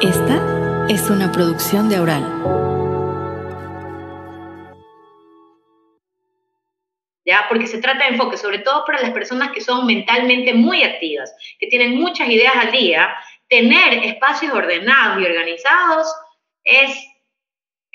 [0.00, 2.22] Esta es una producción de Oral.
[7.24, 7.46] ¿Ya?
[7.48, 11.34] Porque se trata de enfoque, sobre todo para las personas que son mentalmente muy activas,
[11.60, 13.14] que tienen muchas ideas al día,
[13.48, 16.12] tener espacios ordenados y organizados
[16.64, 17.06] es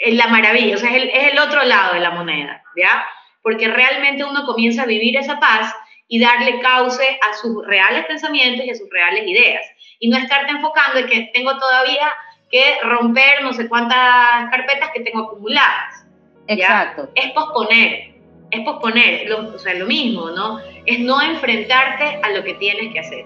[0.05, 3.05] la maravilla, o sea, es el, es el otro lado de la moneda, ¿ya?
[3.41, 5.73] Porque realmente uno comienza a vivir esa paz
[6.07, 9.65] y darle cauce a sus reales pensamientos y a sus reales ideas.
[9.99, 12.11] Y no estarte enfocando en que tengo todavía
[12.49, 16.05] que romper no sé cuántas carpetas que tengo acumuladas.
[16.47, 17.09] Exacto.
[17.13, 18.15] Es posponer,
[18.51, 20.59] es posponer, o sea, lo mismo, ¿no?
[20.85, 23.25] Es no enfrentarte a lo que tienes que hacer.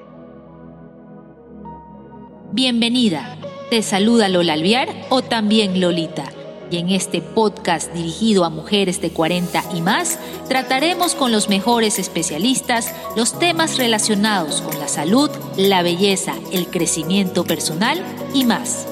[2.51, 3.37] Bienvenida.
[3.69, 6.40] Te saluda Lola Alviar o también Lolita
[6.71, 10.17] y en este podcast dirigido a mujeres de 40 y más,
[10.47, 17.43] trataremos con los mejores especialistas los temas relacionados con la salud, la belleza, el crecimiento
[17.43, 18.01] personal
[18.33, 18.87] y más.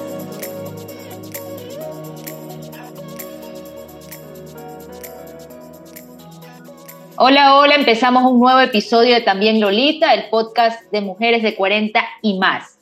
[7.16, 12.02] Hola, hola, empezamos un nuevo episodio de También Lolita, el podcast de mujeres de 40
[12.22, 12.79] y más.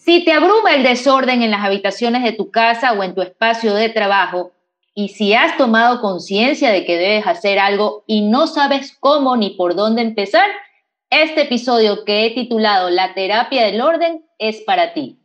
[0.00, 3.74] Si te abruma el desorden en las habitaciones de tu casa o en tu espacio
[3.74, 4.50] de trabajo,
[4.94, 9.50] y si has tomado conciencia de que debes hacer algo y no sabes cómo ni
[9.50, 10.48] por dónde empezar,
[11.10, 15.18] este episodio que he titulado La terapia del orden es para ti.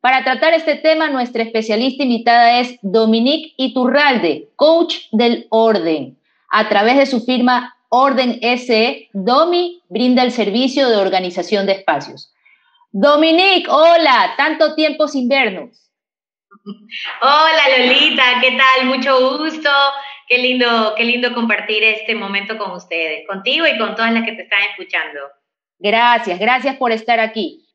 [0.00, 6.16] Para tratar este tema, nuestra especialista invitada es Dominique Iturralde, coach del orden.
[6.50, 12.32] A través de su firma Orden SE, Domi brinda el servicio de organización de espacios.
[12.92, 15.90] Dominique, hola, tanto tiempo sin vernos.
[17.22, 18.86] Hola Lolita, ¿qué tal?
[18.86, 19.70] Mucho gusto.
[20.28, 24.32] Qué lindo, qué lindo compartir este momento con ustedes, contigo y con todas las que
[24.32, 25.20] te están escuchando.
[25.78, 27.66] Gracias, gracias por estar aquí.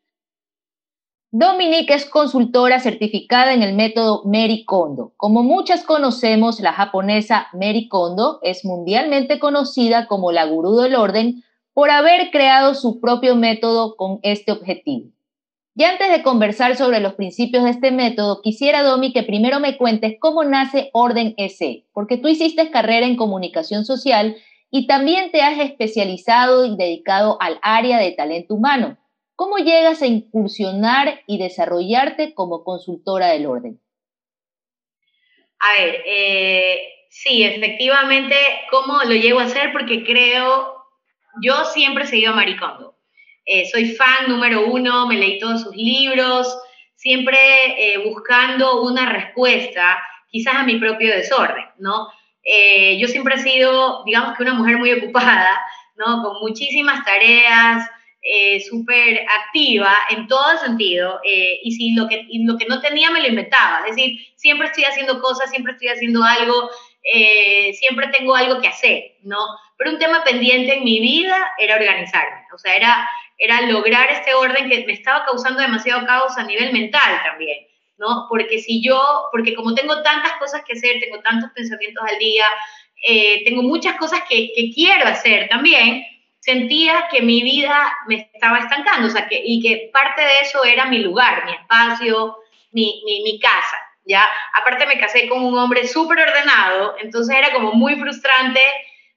[1.31, 5.13] Dominique es consultora certificada en el método Mary Kondo.
[5.17, 11.43] Como muchas conocemos, la japonesa Mary Kondo es mundialmente conocida como la gurú del orden
[11.77, 15.11] por haber creado su propio método con este objetivo.
[15.75, 19.77] Y antes de conversar sobre los principios de este método, quisiera, Domi, que primero me
[19.77, 24.37] cuentes cómo nace Orden S, porque tú hiciste carrera en comunicación social
[24.71, 28.97] y también te has especializado y dedicado al área de talento humano.
[29.35, 33.79] ¿Cómo llegas a incursionar y desarrollarte como consultora del orden?
[35.59, 36.79] A ver, eh,
[37.11, 38.35] sí, efectivamente,
[38.71, 39.71] ¿cómo lo llego a hacer?
[39.71, 40.76] Porque creo
[41.41, 42.97] yo siempre he seguido a Maricondo.
[43.45, 46.53] Eh, soy fan número uno, me leí todos sus libros,
[46.95, 47.37] siempre
[47.77, 49.97] eh, buscando una respuesta,
[50.29, 52.09] quizás a mi propio desorden, ¿no?
[52.43, 55.61] Eh, yo siempre he sido, digamos que una mujer muy ocupada,
[55.95, 56.23] ¿no?
[56.23, 57.89] Con muchísimas tareas,
[58.69, 63.29] súper activa en todo sentido, y si lo que, lo que no tenía me lo
[63.29, 66.69] inventaba, es decir, siempre estoy haciendo cosas, siempre estoy haciendo algo,
[67.73, 69.39] siempre tengo algo que hacer, ¿no?
[69.77, 73.07] Pero un tema pendiente en mi vida era organizarme, o sea, era,
[73.37, 78.25] era lograr este orden que me estaba causando demasiado caos a nivel mental también, ¿no?
[78.29, 79.01] Porque si yo,
[79.31, 82.45] porque como tengo tantas cosas que hacer, tengo tantos pensamientos al día,
[83.07, 86.03] eh, tengo muchas cosas que, que, quiero hacer también,
[86.39, 90.63] sentía que mi vida me estaba estancando, o sea, que, y que parte de eso
[90.63, 92.37] era mi lugar, mi espacio,
[92.71, 94.27] mi, mi casa, ¿ya?
[94.53, 98.61] Aparte me casé con un hombre súper ordenado, entonces era como muy frustrante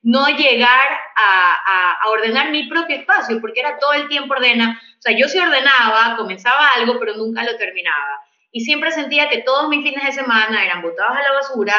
[0.02, 4.80] no llegar a, ordenar mi propio espacio, porque era todo el tiempo ordena.
[4.98, 8.20] O sea, yo sí ordenaba, comenzaba algo, pero nunca lo terminaba.
[8.50, 11.74] Y siempre sentía que todos mis fines de semana eran botados a la basura,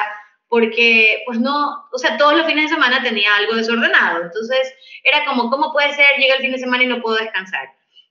[0.48, 4.22] porque, pues no, o sea, todos los fines de semana tenía algo desordenado.
[4.22, 4.74] Entonces,
[5.04, 6.18] era como, ¿cómo puede ser?
[6.18, 7.70] Llega el fin de semana y no puedo descansar.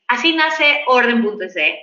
[0.08, 1.80] Así nace Orden.c,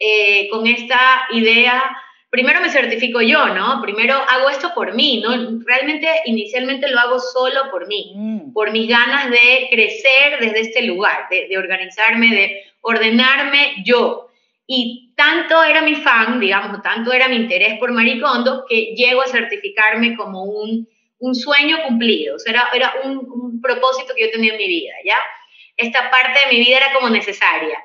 [0.00, 1.96] eh, con esta idea
[2.30, 3.80] primero me certifico yo, ¿no?
[3.80, 5.60] Primero hago esto por mí, ¿no?
[5.64, 8.52] Realmente inicialmente lo hago solo por mí, mm.
[8.52, 14.30] por mis ganas de crecer desde este lugar, de, organizarme, de ordenarme yo.
[14.66, 19.28] Y tanto era mi fan, digamos, tanto era mi interés por Maricondo que llego a
[19.28, 20.86] certificarme como un,
[21.20, 24.68] un sueño cumplido, o sea, era, era un, un propósito que yo tenía en mi
[24.68, 25.18] vida, ¿ya?
[25.78, 27.78] Esta parte de mi vida era como necesaria.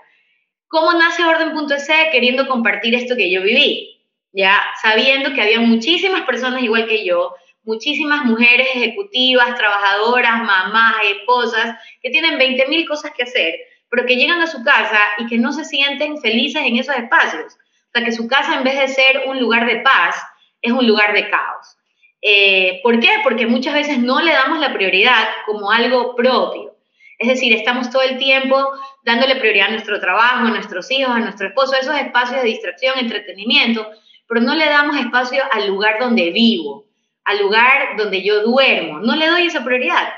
[0.67, 3.92] ¿Cómo nace Orden.es queriendo compartir esto que yo viví?
[4.33, 7.33] Ya sabiendo que había muchísimas personas igual que yo,
[7.63, 13.55] muchísimas mujeres ejecutivas, trabajadoras, mamás, esposas, que tienen 20 mil cosas que hacer,
[13.89, 17.53] pero que llegan a su casa y que no se sienten felices en esos espacios.
[17.53, 20.15] O sea, que su casa en vez de ser un lugar de paz,
[20.61, 21.77] es un lugar de caos.
[22.21, 23.09] Eh, ¿Por qué?
[23.21, 26.73] Porque muchas veces no le damos la prioridad como algo propio.
[27.19, 28.71] Es decir, estamos todo el tiempo
[29.03, 32.97] dándole prioridad a nuestro trabajo, a nuestros hijos, a nuestro esposo, esos espacios de distracción,
[32.97, 33.87] entretenimiento,
[34.27, 36.85] pero no le damos espacio al lugar donde vivo,
[37.23, 38.99] al lugar donde yo duermo.
[38.99, 40.13] No le doy esa prioridad,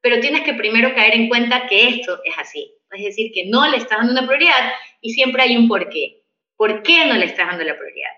[0.00, 2.72] pero tienes que primero caer en cuenta que esto es así.
[2.90, 6.22] Es decir, que no le estás dando una prioridad y siempre hay un porqué.
[6.56, 8.10] ¿Por qué no le estás dando la prioridad?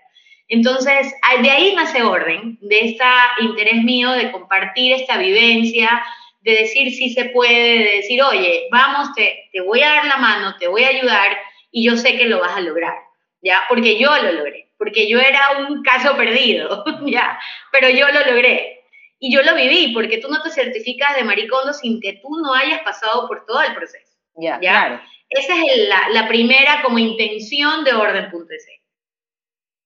[0.47, 3.05] Entonces, de ahí nace orden, de este
[3.39, 6.03] interés mío de compartir esta vivencia,
[6.41, 10.55] de decir si se puede, de decir, oye, vamos, te voy a dar la mano,
[10.57, 11.37] te voy a ayudar
[11.71, 12.95] y yo sé que lo vas a lograr,
[13.41, 13.61] ¿ya?
[13.69, 17.39] Porque yo lo logré, porque yo era un caso perdido, ¿ya?
[17.71, 18.79] Pero yo lo logré.
[19.19, 22.55] Y yo lo viví, porque tú no te certificas de maricondo sin que tú no
[22.55, 24.17] hayas pasado por todo el proceso.
[24.37, 24.99] Ya, claro.
[25.29, 28.65] Esa es la, la, primera como intención de Orden.es,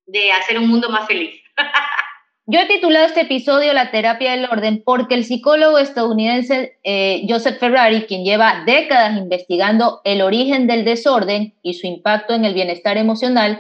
[0.06, 1.42] de hacer un mundo más feliz.
[2.48, 7.60] Yo he titulado este episodio La terapia del orden porque el psicólogo estadounidense eh, Joseph
[7.60, 12.98] Ferrari, quien lleva décadas investigando el origen del desorden y su impacto en el bienestar
[12.98, 13.60] emocional,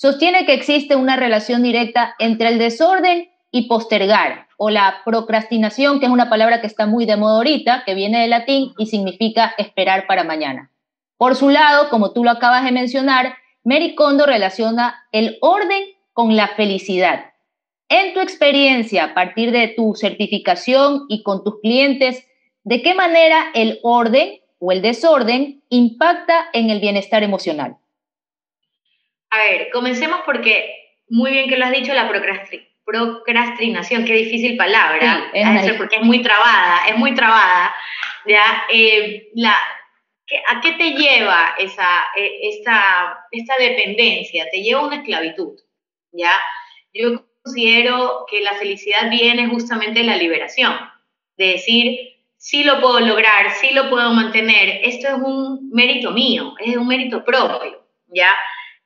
[0.00, 6.06] sostiene que existe una relación directa entre el desorden y postergar, o la procrastinación, que
[6.06, 9.52] es una palabra que está muy de moda ahorita, que viene del latín y significa
[9.58, 10.70] esperar para mañana.
[11.18, 15.82] Por su lado, como tú lo acabas de mencionar, Mary Kondo relaciona el orden
[16.14, 17.26] con la felicidad
[17.90, 22.24] en tu experiencia, a partir de tu certificación y con tus clientes,
[22.64, 27.76] ¿de qué manera el orden o el desorden impacta en el bienestar emocional?
[29.30, 32.08] A ver, comencemos porque muy bien que lo has dicho, la
[32.84, 37.74] procrastinación, qué difícil palabra, es porque es muy trabada, es muy trabada,
[38.26, 38.64] ¿ya?
[38.72, 39.56] Eh, la,
[40.48, 44.46] ¿A qué te lleva esa, eh, esta, esta dependencia?
[44.50, 45.58] Te lleva a una esclavitud,
[46.12, 46.32] ¿ya?
[46.92, 50.72] Yo considero que la felicidad viene justamente de la liberación,
[51.36, 51.98] de decir,
[52.36, 56.86] sí lo puedo lograr, sí lo puedo mantener, esto es un mérito mío, es un
[56.86, 58.36] mérito propio, ¿ya?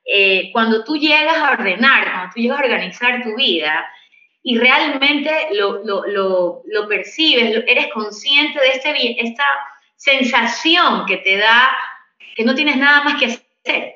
[0.05, 3.85] Eh, cuando tú llegas a ordenar, cuando tú llegas a organizar tu vida
[4.43, 9.45] y realmente lo, lo, lo, percibes, eres consciente de este, esta
[9.95, 11.75] sensación que te da
[12.35, 13.95] que no tienes nada más que hacer.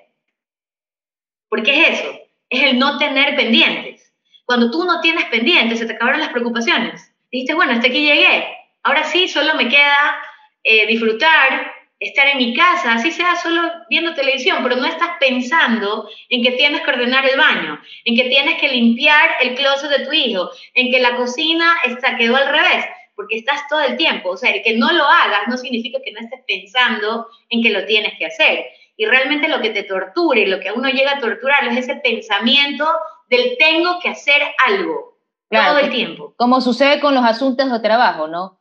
[1.50, 2.19] Porque es eso,
[2.50, 4.11] es el no tener pendientes.
[4.45, 7.13] Cuando tú no tienes pendientes, se te acabaron las preocupaciones.
[7.31, 8.47] Dijiste, bueno, hasta aquí llegué.
[8.81, 10.19] Ahora sí, solo me queda
[10.63, 16.09] eh, disfrutar, estar en mi casa, así sea solo viendo televisión, pero no estás pensando
[16.29, 20.05] en que tienes que ordenar el baño, en que tienes que limpiar el closet de
[20.05, 22.85] tu hijo, en que la cocina está, quedó al revés,
[23.15, 24.29] porque estás todo el tiempo.
[24.29, 27.69] O sea, el que no lo hagas no significa que no estés pensando en que
[27.69, 28.65] lo tienes que hacer.
[28.95, 31.77] Y realmente lo que te tortura y lo que a uno llega a torturar es
[31.77, 32.87] ese pensamiento
[33.29, 35.17] del tengo que hacer algo
[35.49, 36.33] todo el tiempo.
[36.37, 38.58] Como sucede con los asuntos de trabajo, ¿no?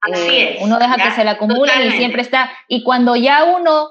[0.00, 0.62] Así eh, es.
[0.62, 2.50] Uno deja que se le acumulen y siempre está.
[2.68, 3.90] Y cuando ya uno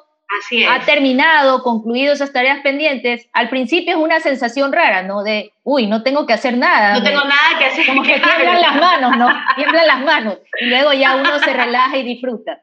[0.70, 5.24] ha terminado, concluido esas tareas pendientes, al principio es una sensación rara, ¿no?
[5.24, 6.94] De, uy, no tengo que hacer nada.
[6.94, 7.86] No tengo nada que hacer.
[7.86, 9.30] Como que tiemblan las manos, ¿no?
[9.56, 10.38] tiemblan las manos.
[10.60, 12.62] Y luego ya uno se relaja y disfruta.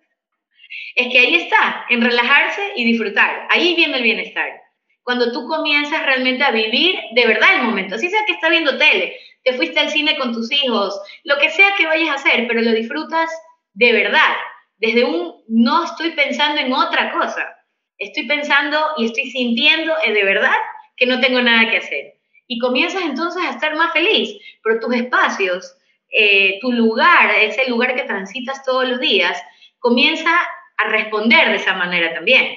[0.94, 3.46] Es que ahí está, en relajarse y disfrutar.
[3.50, 4.66] Ahí viene el bienestar
[5.06, 7.94] cuando tú comienzas realmente a vivir de verdad el momento.
[7.94, 9.16] Así sea que estás viendo tele,
[9.46, 12.62] te fuiste al cine con tus hijos, lo que sea que vayas a hacer, pero
[12.62, 13.31] lo disfrutas
[13.75, 14.34] de verdad,
[14.78, 17.56] desde un no estoy pensando en otra cosa,
[17.96, 20.56] estoy pensando y estoy sintiendo de verdad
[20.96, 22.15] que no tengo nada que hacer.
[22.48, 25.76] Y comienzas entonces a estar más feliz, pero tus espacios,
[26.10, 29.41] eh, tu lugar, ese lugar que transitas todos los días,
[29.79, 30.31] comienza
[30.76, 32.56] a responder de esa manera también.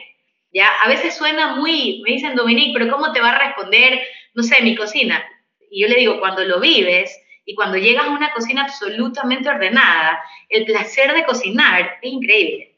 [0.51, 0.67] ¿ya?
[0.83, 4.01] A veces suena muy, me dicen, Dominique, pero ¿cómo te va a responder,
[4.33, 5.23] no sé, mi cocina?
[5.69, 10.21] Y yo le digo, cuando lo vives y cuando llegas a una cocina absolutamente ordenada,
[10.49, 12.77] el placer de cocinar es increíble.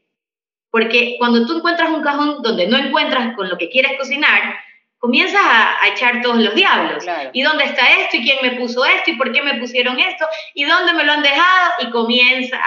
[0.69, 4.55] Porque cuando tú encuentras un cajón donde no encuentras con lo que quieres cocinar,
[4.98, 7.03] comienzas a, echar todos los diablos.
[7.33, 8.17] ¿Y dónde está esto?
[8.17, 9.12] ¿Y quién me puso esto?
[9.12, 10.25] ¿Y por qué me pusieron esto?
[10.53, 11.71] ¿Y dónde me lo han dejado?
[11.81, 12.62] Y comienza,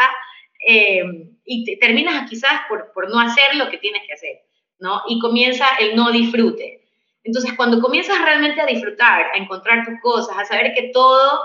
[0.69, 1.03] eh,
[1.45, 4.41] y terminas quizás por, por no hacer lo que tienes que hacer.
[4.79, 5.03] ¿no?
[5.09, 6.84] Y comienza el no disfrute.
[7.25, 11.41] Entonces, cuando comienzas realmente a disfrutar, a encontrar tus cosas, a saber que todo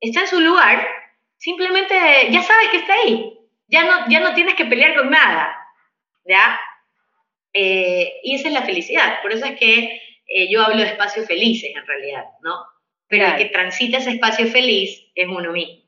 [0.00, 0.86] está en su lugar,
[1.36, 1.94] simplemente
[2.30, 3.36] ya sabes que está ahí.
[3.66, 5.56] Ya no, ya no tienes que pelear con nada,
[6.24, 6.58] ¿ya?
[7.52, 9.20] Eh, y esa es la felicidad.
[9.22, 12.64] Por eso es que eh, yo hablo de espacios felices, en realidad, ¿no?
[13.08, 15.79] Pero el que transita ese espacio feliz es uno mismo.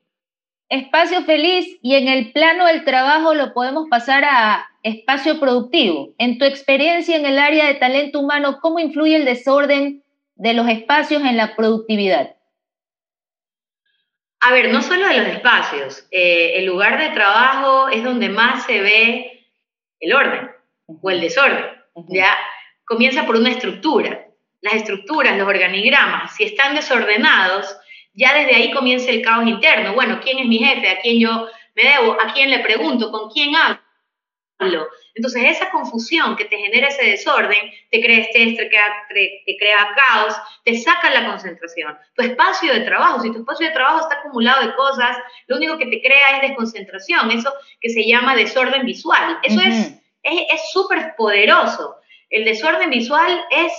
[0.72, 6.14] Espacio feliz y en el plano del trabajo lo podemos pasar a espacio productivo.
[6.16, 10.02] En tu experiencia en el área de talento humano, ¿cómo influye el desorden
[10.34, 12.36] de los espacios en la productividad?
[14.40, 16.06] A ver, no solo de los espacios.
[16.10, 19.46] Eh, el lugar de trabajo es donde más se ve
[20.00, 20.52] el orden.
[20.86, 21.66] o el desorden,
[22.08, 22.34] ¿ya?
[22.86, 24.26] Comienza por una estructura.
[24.62, 27.76] Las estructuras, los organigramas, si están desordenados,
[28.14, 29.94] ya desde ahí comienza el caos interno.
[29.94, 30.88] Bueno, ¿quién es mi jefe?
[30.88, 32.12] ¿A quién yo me debo?
[32.20, 33.10] ¿A quién le pregunto?
[33.10, 34.86] ¿Con quién hablo?
[35.14, 39.94] Entonces, esa confusión que te genera ese desorden, te crea estrés, te crea, te crea
[39.94, 41.98] caos, te saca la concentración.
[42.14, 45.76] Tu espacio de trabajo, si tu espacio de trabajo está acumulado de cosas, lo único
[45.76, 49.38] que te crea es desconcentración, eso que se llama desorden visual.
[49.42, 51.96] Eso es es súper poderoso.
[52.30, 53.72] El desorden visual es,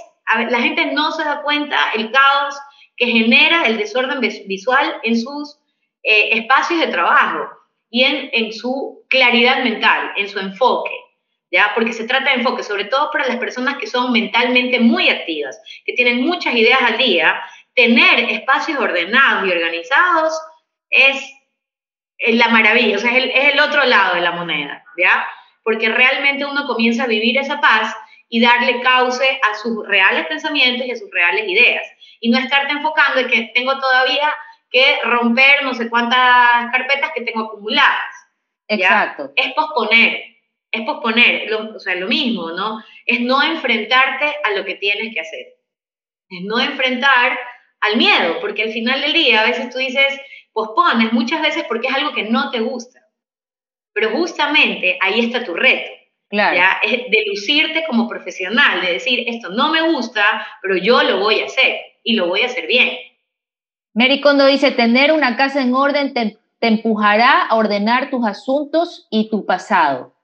[0.49, 2.55] la gente no se da cuenta el caos
[2.95, 5.57] que genera el desorden visual en sus
[6.03, 7.49] eh, espacios de trabajo
[7.89, 10.91] y en, su claridad mental, en su enfoque.
[11.51, 11.71] ¿ya?
[11.75, 15.61] Porque se trata de enfoque, sobre todo para las personas que son mentalmente muy activas,
[15.85, 17.39] que tienen muchas ideas al día,
[17.75, 20.33] tener espacios ordenados y organizados
[20.89, 21.23] es,
[22.27, 25.25] la maravilla, o sea, es el, es el, otro lado de la moneda, ¿ya?
[25.63, 27.95] Porque realmente uno comienza a vivir esa paz
[28.33, 31.85] y darle cauce a sus reales pensamientos y a sus reales ideas.
[32.19, 34.33] Y no estarte enfocando en que tengo todavía
[34.71, 38.11] que romper no sé cuántas carpetas que tengo acumuladas.
[38.67, 39.31] Exacto.
[39.35, 40.19] Es posponer,
[40.71, 42.83] es posponer, lo, o sea, lo mismo, ¿no?
[43.05, 45.45] Es no enfrentarte a lo que tienes que hacer.
[46.27, 47.37] Es no enfrentar
[47.81, 50.19] al miedo, porque al final del día a veces tú dices,
[50.53, 52.99] pospones muchas veces porque es algo que no te gusta.
[53.93, 56.02] Pero justamente ahí está tu reto.
[56.33, 56.57] Claro.
[56.57, 56.79] ¿ya?
[56.81, 60.23] Es de lucirte como profesional, de decir, esto no me gusta,
[60.63, 62.97] pero yo lo voy a hacer y lo voy a hacer bien.
[63.93, 69.05] Mary Kondo dice, tener una casa en orden te, te empujará a ordenar tus asuntos
[69.11, 70.15] y tu pasado.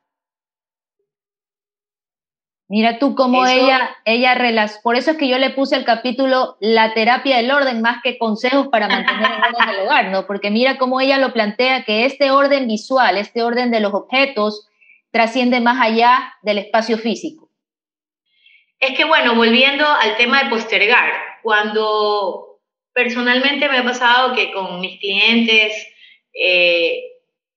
[2.68, 4.36] Mira tú cómo ella, ella
[4.82, 8.18] por eso es que yo le puse el capítulo La terapia del orden más que
[8.18, 10.26] consejos para mantener el orden del hogar, ¿no?
[10.26, 14.69] Porque mira cómo ella lo plantea, que este orden visual, este orden de los objetos,
[15.12, 17.50] trasciende más allá del espacio físico.
[18.80, 21.12] Es que bueno, volviendo al tema de postergar,
[21.44, 22.60] cuando
[22.94, 25.88] personalmente me ha pasado que con mis clientes,
[26.34, 27.02] eh,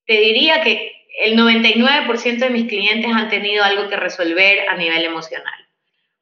[0.06, 5.04] te diría que el 99% de mis clientes han tenido algo que resolver a nivel
[5.04, 5.54] emocional.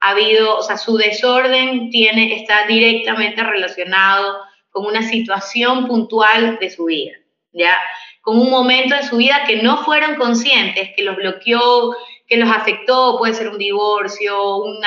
[0.00, 6.70] Ha habido, o sea, su desorden tiene, está directamente relacionado con una situación puntual de
[6.70, 7.12] su vida,
[7.52, 7.76] ¿ya?
[8.20, 11.96] Con un momento de su vida que no fueron conscientes, que los bloqueó,
[12.26, 14.80] que los afectó, puede ser un divorcio, un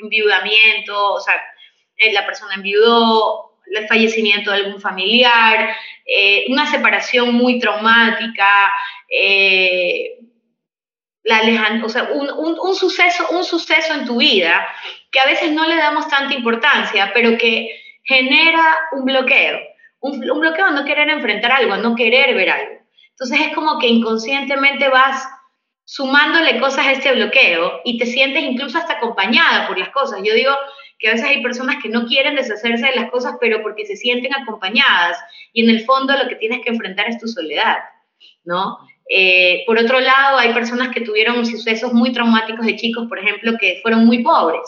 [0.00, 1.34] enviudamiento, o sea,
[1.96, 8.72] eh, la persona enviudó, el fallecimiento de algún familiar, eh, una separación muy traumática,
[9.08, 10.18] eh,
[11.22, 11.40] la
[11.82, 14.68] o sea, un, suceso, un suceso en tu vida
[15.10, 19.58] que a veces no le damos tanta importancia, pero que genera un bloqueo.
[20.04, 22.74] Un, un bloqueo no querer enfrentar algo, no querer ver algo.
[23.10, 25.26] Entonces es como que inconscientemente vas
[25.86, 30.20] sumándole cosas a este bloqueo y te sientes incluso hasta acompañada por las cosas.
[30.22, 30.52] Yo digo
[30.98, 33.96] que a veces hay personas que no quieren deshacerse de las cosas, pero porque se
[33.96, 35.18] sienten acompañadas
[35.52, 37.78] y en el fondo lo que tienes que enfrentar es tu soledad,
[38.44, 38.78] ¿no?
[39.08, 43.52] Eh, por otro lado, hay personas que tuvieron sucesos muy traumáticos de chicos, por ejemplo,
[43.60, 44.62] que fueron muy pobres.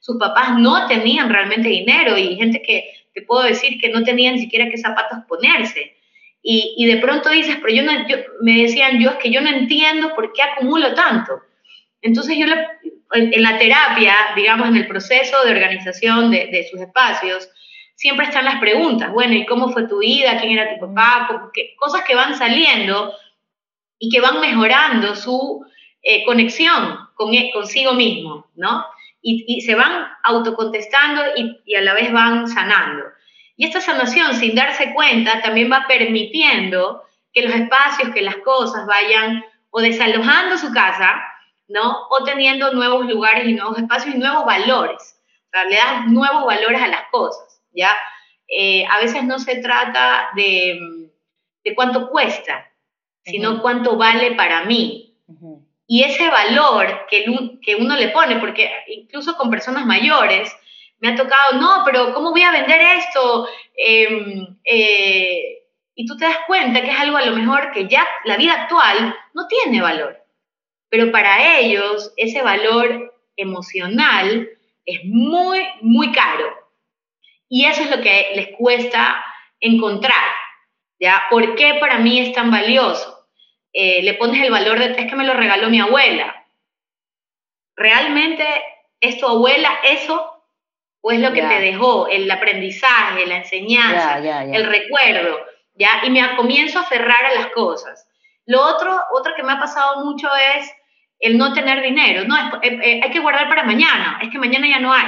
[0.00, 4.34] Sus papás no tenían realmente dinero y gente que te puedo decir que no tenían
[4.34, 5.96] ni siquiera qué zapatos ponerse.
[6.42, 7.92] Y, y de pronto dices, pero yo no,
[8.40, 11.40] me decían yo, es que yo no entiendo por qué acumulo tanto.
[12.02, 12.46] Entonces yo
[13.12, 17.48] en, la terapia, digamos, en el proceso de organización de, de, sus espacios,
[17.94, 20.40] siempre están las preguntas, bueno, ¿y cómo fue tu vida?
[20.40, 21.50] ¿Quién era tu papá?
[21.76, 23.12] cosas que van saliendo
[23.98, 25.66] y que van mejorando su
[26.02, 28.86] eh, conexión con, e, consigo mismo, ¿no?
[29.22, 33.04] Y, y se van autocontestando y, y a la vez van sanando.
[33.56, 38.86] Y esta sanación, sin darse cuenta, también va permitiendo que los espacios, que las cosas
[38.86, 41.22] vayan o desalojando su casa,
[41.68, 42.06] ¿no?
[42.10, 45.20] O teniendo nuevos lugares y nuevos espacios y nuevos valores.
[45.46, 47.94] O sea, le das nuevos valores a las cosas, ¿ya?
[48.48, 51.08] Eh, a veces no se trata de,
[51.64, 52.68] de cuánto cuesta,
[53.24, 55.09] sino cuánto vale para mí.
[55.92, 57.24] Y ese valor que,
[57.60, 60.56] que uno le pone, porque incluso con personas mayores,
[61.00, 63.48] me ha tocado, no, pero ¿cómo voy a vender esto?
[63.76, 65.64] Em, eh,
[65.96, 68.52] y tú te das cuenta que es algo a lo mejor que ya la vida
[68.52, 70.16] actual no tiene valor.
[70.90, 74.48] Pero para ellos ese valor emocional
[74.86, 76.54] es muy, muy caro.
[77.48, 79.24] Y eso es lo que les cuesta
[79.58, 80.30] encontrar.
[81.00, 81.22] ¿ya?
[81.30, 83.19] ¿Por qué para mí es tan valioso?
[83.72, 86.46] Eh, le pones el valor de, es que me lo regaló mi abuela.
[87.76, 88.44] ¿Realmente
[89.00, 90.44] es tu abuela eso?
[91.02, 92.08] ¿O es lo que te dejó?
[92.08, 95.38] El aprendizaje, la enseñanza, el recuerdo.
[95.74, 96.02] ¿ya?
[96.04, 98.06] Y me comienzo a aferrar a las cosas.
[98.46, 100.70] Lo otro, otro que me ha pasado mucho es
[101.18, 102.24] el no tener dinero.
[102.24, 105.06] No, eh, eh, hay que guardar para mañana, es que mañana ya no hay.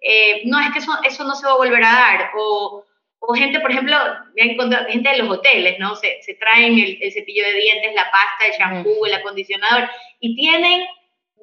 [0.00, 2.30] Eh, no, es que eso, eso no se va a volver a dar.
[2.36, 2.84] O,
[3.24, 3.96] o gente, por ejemplo,
[4.36, 5.94] gente de los hoteles, ¿no?
[5.94, 9.88] Se, se traen el, el, cepillo de dientes, la pasta, el shampoo, el acondicionador,
[10.18, 10.84] y tienen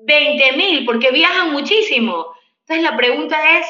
[0.02, 2.34] 20 mil porque viajan muchísimo.
[2.62, 3.68] Entonces la pregunta es,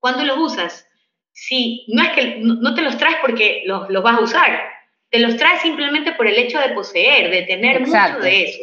[0.00, 0.86] ¿cuándo los usas?
[1.32, 4.70] Si no es que no, te los traes porque los, los, vas a usar,
[5.08, 8.62] te los traes simplemente por el hecho de poseer, de tener mucho de eso,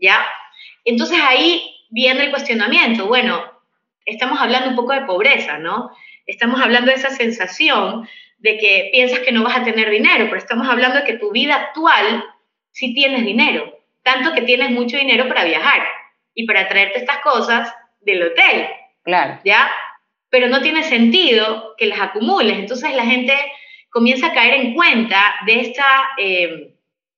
[0.00, 0.24] ¿ya?
[0.86, 3.44] Entonces ahí viene el cuestionamiento, bueno,
[4.06, 5.90] estamos hablando un poco de pobreza, ¿no?
[6.26, 10.36] Estamos hablando de esa sensación de que piensas que no vas a tener dinero, pero
[10.36, 12.24] estamos hablando de que tu vida actual
[12.70, 15.82] sí tienes dinero, tanto que tienes mucho dinero para viajar
[16.34, 18.68] y para traerte estas cosas del hotel.
[19.02, 19.40] Claro.
[19.44, 19.70] ¿Ya?
[20.28, 22.58] Pero no tiene sentido que las acumules.
[22.58, 23.34] Entonces la gente
[23.90, 25.86] comienza a caer en cuenta de, esta,
[26.18, 26.74] eh,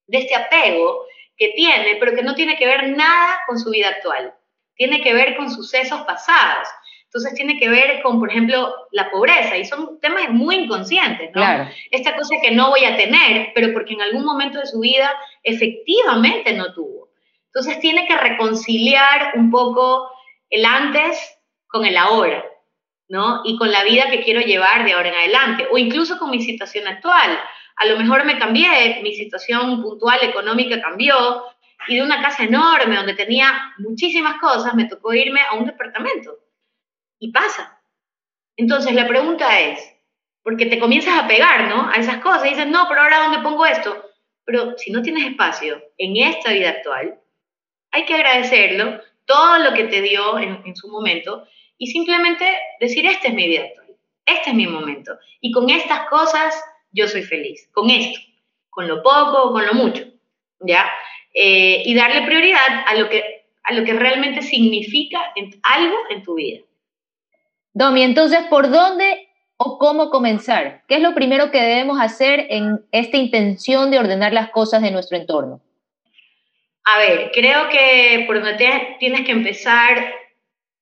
[0.06, 3.88] de este apego que tiene, pero que no tiene que ver nada con su vida
[3.88, 4.34] actual.
[4.75, 6.68] Tiene que ver con sucesos pasados.
[7.16, 11.40] Entonces tiene que ver con, por ejemplo, la pobreza y son temas muy inconscientes, ¿no?
[11.40, 11.70] Claro.
[11.90, 15.11] Esta cosa que no voy a tener, pero porque en algún momento de su vida
[15.42, 17.08] efectivamente no tuvo.
[17.46, 20.11] Entonces tiene que reconciliar un poco
[20.50, 22.44] el antes con el ahora,
[23.08, 23.40] ¿no?
[23.46, 26.42] Y con la vida que quiero llevar de ahora en adelante, o incluso con mi
[26.42, 27.40] situación actual.
[27.76, 31.44] A lo mejor me cambié, mi situación puntual económica cambió,
[31.88, 36.40] y de una casa enorme donde tenía muchísimas cosas, me tocó irme a un departamento
[37.18, 37.80] y pasa.
[38.56, 39.92] Entonces la pregunta es,
[40.42, 41.90] porque te comienzas a pegar, ¿no?
[41.90, 44.04] A esas cosas y dices, no, pero ahora ¿dónde pongo esto?
[44.44, 47.18] Pero si no tienes espacio en esta vida actual,
[47.90, 51.46] hay que agradecerlo, todo lo que te dio en, en su momento
[51.78, 52.46] y simplemente
[52.80, 55.18] decir, esta es mi vida actual, este es mi momento.
[55.40, 56.54] Y con estas cosas
[56.92, 58.20] yo soy feliz, con esto,
[58.70, 60.04] con lo poco, con lo mucho,
[60.61, 60.90] ¿ya?
[61.35, 66.35] Eh, y darle prioridad a lo que, a lo que realmente significa algo en tu
[66.35, 66.61] vida.
[67.78, 70.82] Domi, entonces, ¿por dónde o cómo comenzar?
[70.89, 74.91] ¿Qué es lo primero que debemos hacer en esta intención de ordenar las cosas de
[74.91, 75.60] nuestro entorno?
[76.84, 80.10] A ver, creo que por donde tienes que empezar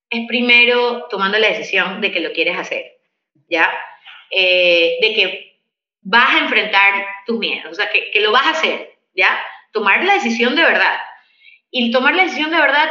[0.08, 2.92] es primero tomando la decisión de que lo quieres hacer,
[3.48, 3.76] ¿ya?
[4.30, 5.58] Eh, de que
[6.00, 9.36] vas a enfrentar tus miedos, o sea, que, que lo vas a hacer, ¿ya?
[9.72, 10.96] Tomar la decisión de verdad.
[11.72, 12.88] Y tomar la decisión de verdad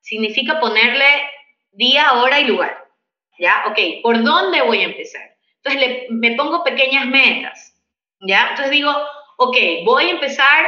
[0.00, 1.04] significa ponerle
[1.72, 2.81] día, hora y lugar.
[3.38, 3.64] ¿Ya?
[3.66, 5.36] Ok, ¿por dónde voy a empezar?
[5.62, 7.74] Entonces me pongo pequeñas metas,
[8.20, 8.48] ¿ya?
[8.50, 8.92] Entonces digo,
[9.36, 10.66] ok, voy a empezar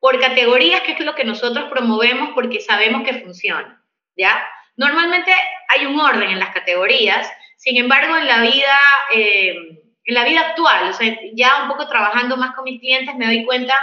[0.00, 3.84] por categorías, que es lo que nosotros promovemos porque sabemos que funciona,
[4.16, 4.44] ¿ya?
[4.76, 5.32] Normalmente
[5.68, 8.78] hay un orden en las categorías, sin embargo, en la vida,
[9.14, 9.54] eh,
[10.04, 13.26] en la vida actual, o sea, ya un poco trabajando más con mis clientes, me
[13.26, 13.74] doy cuenta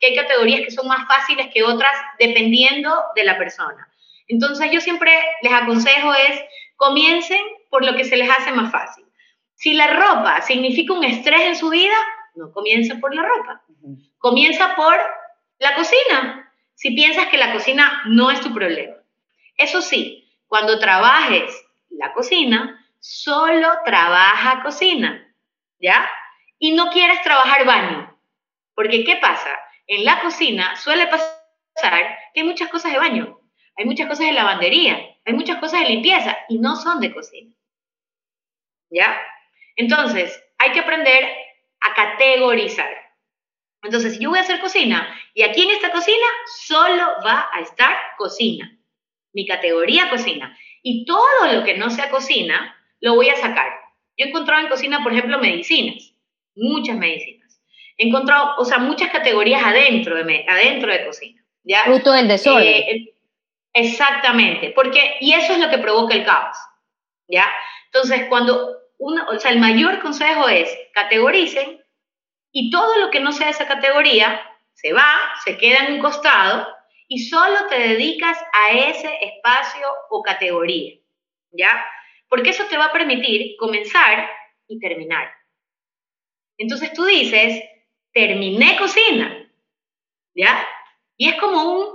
[0.00, 3.88] que hay categorías que son más fáciles que otras dependiendo de la persona.
[4.26, 6.42] Entonces yo siempre les aconsejo es,
[6.76, 9.04] comiencen por lo que se les hace más fácil.
[9.54, 11.96] Si la ropa significa un estrés en su vida,
[12.34, 13.62] no comienza por la ropa.
[14.18, 14.96] Comienza por
[15.58, 16.52] la cocina.
[16.74, 18.94] Si piensas que la cocina no es tu problema.
[19.56, 25.34] Eso sí, cuando trabajes la cocina, solo trabaja cocina,
[25.80, 26.08] ¿ya?
[26.58, 28.16] Y no quieres trabajar baño.
[28.74, 29.50] Porque ¿qué pasa?
[29.88, 31.38] En la cocina suele pasar
[32.32, 33.40] que hay muchas cosas de baño,
[33.76, 37.52] hay muchas cosas de lavandería, hay muchas cosas de limpieza y no son de cocina.
[38.90, 39.20] ¿Ya?
[39.76, 41.24] Entonces, hay que aprender
[41.80, 42.88] a categorizar.
[43.82, 46.26] Entonces, si yo voy a hacer cocina y aquí en esta cocina
[46.66, 48.76] solo va a estar cocina,
[49.32, 50.56] mi categoría cocina.
[50.82, 53.68] Y todo lo que no sea cocina, lo voy a sacar.
[54.16, 56.12] Yo he encontrado en cocina, por ejemplo, medicinas,
[56.56, 57.60] muchas medicinas.
[57.96, 61.44] He encontrado, o sea, muchas categorías adentro de, adentro de cocina.
[61.62, 61.84] ¿ya?
[61.84, 62.66] Fruto del desorden.
[62.66, 63.14] Eh,
[63.72, 66.56] exactamente, porque, y eso es lo que provoca el caos.
[67.28, 67.46] ¿ya?
[67.86, 71.80] Entonces, cuando uno, o sea, el mayor consejo es categoricen
[72.52, 74.40] y todo lo que no sea esa categoría
[74.72, 76.68] se va, se queda en un costado
[77.08, 80.94] y solo te dedicas a ese espacio o categoría,
[81.50, 81.84] ¿ya?
[82.28, 84.28] Porque eso te va a permitir comenzar
[84.66, 85.32] y terminar.
[86.58, 87.62] Entonces tú dices,
[88.12, 89.50] terminé cocina,
[90.34, 90.66] ¿ya?
[91.16, 91.86] Y es como un,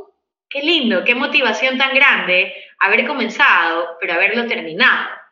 [0.50, 5.23] qué lindo, qué motivación tan grande haber comenzado, pero haberlo terminado.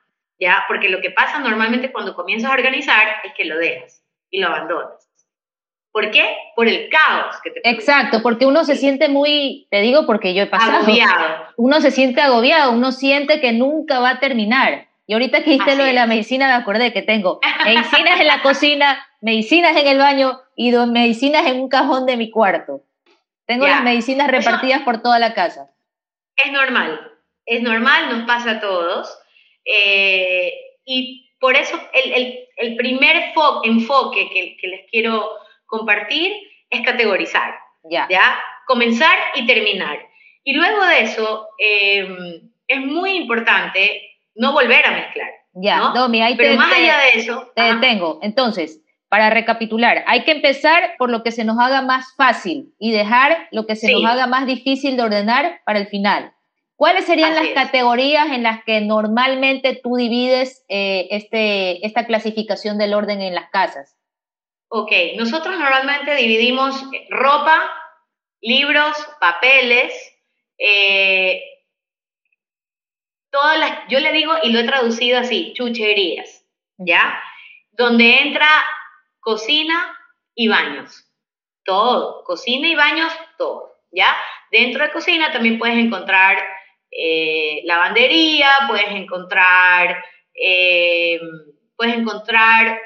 [0.41, 0.65] ¿Ya?
[0.67, 4.47] Porque lo que pasa normalmente cuando comienzas a organizar es que lo dejas y lo
[4.47, 5.07] abandonas.
[5.93, 6.37] ¿Por qué?
[6.55, 10.43] Por el caos que te Exacto, porque uno se siente muy, te digo porque yo
[10.43, 10.79] he pasado.
[10.79, 11.47] Agobiado.
[11.57, 14.87] Uno se siente agobiado, uno siente que nunca va a terminar.
[15.05, 18.41] Y ahorita que dijiste lo de la medicina, me acordé que tengo medicinas en la
[18.41, 22.83] cocina, medicinas en el baño y dos medicinas en un cajón de mi cuarto.
[23.45, 25.71] Tengo las medicinas repartidas por toda la casa.
[26.37, 27.11] Es normal,
[27.45, 29.20] es normal, nos pasa a todos.
[29.65, 30.53] Eh,
[30.85, 35.29] y por eso el, primer enfoque que, les quiero
[35.65, 36.33] compartir
[36.69, 37.55] es categorizar.
[37.89, 38.07] Ya.
[38.09, 38.39] ¿ya?
[38.67, 39.99] Comenzar y terminar.
[40.43, 44.01] Y luego de eso, em, es muy importante
[44.35, 45.29] no volver a mezclar.
[45.53, 45.93] Ya, ¿no?
[45.93, 48.19] Domi, ahí Pero te, más te- allá de eso, te ajá, detengo.
[48.21, 52.91] Entonces, para recapitular, hay que empezar por lo que se nos haga más fácil y
[52.91, 53.93] dejar lo que se Sí.
[53.93, 56.33] nos haga más difícil de ordenar para el final.
[56.81, 57.53] ¿Cuáles serían Así las es.
[57.53, 63.51] categorías en las que normalmente tú divides eh, este, esta clasificación del orden en las
[63.51, 63.95] casas?
[64.67, 67.69] ok, nosotros normalmente dividimos ropa,
[68.41, 69.93] libros, papeles,
[70.57, 71.43] eh,
[73.29, 76.47] todas las, yo le digo, y lo he traducido así, chucherías,
[76.79, 77.21] ¿ya?
[77.73, 78.49] Donde entra
[79.19, 79.95] cocina
[80.33, 81.05] y baños.
[81.63, 84.17] Todo, cocina y baños, todo, ¿ya?
[84.49, 86.39] Dentro de cocina también puedes encontrar
[86.91, 90.03] eh, lavandería, puedes encontrar,
[90.35, 91.19] eh,
[91.75, 92.79] puedes encontrar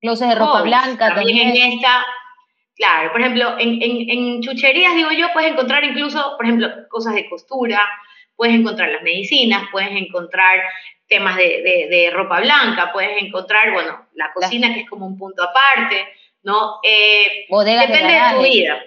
[0.00, 1.72] Closets de ropa Oh, blanca también también.
[1.72, 2.04] en esta,
[2.74, 7.14] claro, por ejemplo, en, en, en chucherías, digo yo, puedes encontrar incluso, por ejemplo, cosas
[7.14, 7.86] de costura,
[8.36, 10.62] puedes encontrar las medicinas, puedes encontrar
[11.06, 15.18] temas de, de- de ropa blanca, puedes encontrar, bueno, la cocina que es como un
[15.18, 16.06] punto aparte,
[16.44, 16.76] ¿no?
[16.82, 18.82] Eh, de Depende de tu vida.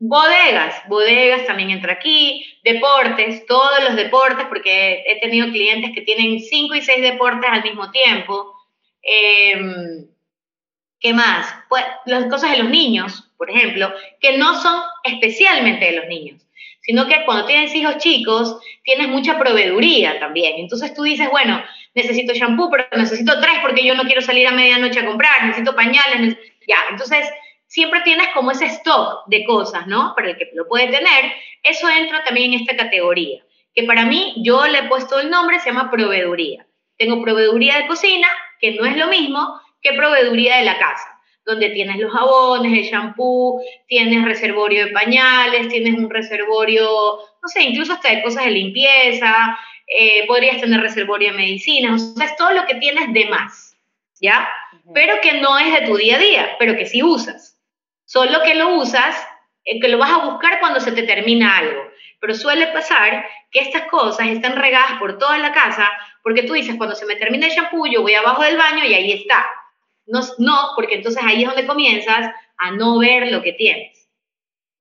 [0.00, 6.40] Bodegas, bodegas también entra aquí, deportes, todos los deportes, porque he tenido clientes que tienen
[6.40, 8.54] cinco y seis deportes al mismo tiempo.
[9.02, 10.06] Em,
[11.04, 11.54] ¿Qué más?
[11.68, 16.40] Pues las cosas de los niños, por ejemplo, que no son especialmente de los niños,
[16.80, 20.54] sino que cuando tienes hijos chicos, tienes mucha proveeduría también.
[20.56, 21.62] Entonces tú dices, bueno,
[21.94, 25.76] necesito shampoo, pero necesito tres porque yo no quiero salir a medianoche a comprar, necesito
[25.76, 26.78] pañales, ya.
[26.90, 27.26] Entonces
[27.74, 30.12] siempre tienes como ese stock de cosas, ¿no?
[30.14, 31.32] Para el que lo puede tener.
[31.60, 33.42] Eso entra también en esta categoría,
[33.74, 36.64] que para mí yo le he puesto el nombre, se llama proveeduría.
[36.98, 38.28] Tengo proveeduría de cocina,
[38.60, 42.84] que no es lo mismo que proveeduría de la casa, donde tienes los jabones, el
[42.84, 48.52] shampoo, tienes reservorio de pañales, tienes un reservorio, no sé, incluso hasta de cosas de
[48.52, 49.58] limpieza,
[49.88, 53.76] eh, podrías tener reservorio de medicinas, o sea, es todo lo que tienes de más,
[54.20, 54.48] ¿ya?
[54.94, 57.53] Pero que no es de tu día a día, pero que sí usas.
[58.04, 59.16] Solo que lo usas,
[59.64, 61.82] eh, que lo vas a buscar cuando se te termina algo.
[62.20, 65.90] Pero suele pasar que estas cosas están regadas por toda la casa,
[66.22, 68.94] porque tú dices, cuando se me termina el shampoo, yo voy abajo del baño y
[68.94, 69.46] ahí está.
[70.06, 74.08] No, no, porque entonces ahí es donde comienzas a no ver lo que tienes.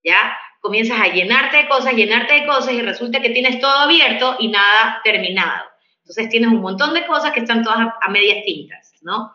[0.03, 0.37] ¿Ya?
[0.59, 4.49] Comienzas a llenarte de cosas, llenarte de cosas y resulta que tienes todo abierto y
[4.49, 5.65] nada terminado.
[5.99, 9.33] Entonces tienes un montón de cosas que están todas a, a medias tintas, ¿no?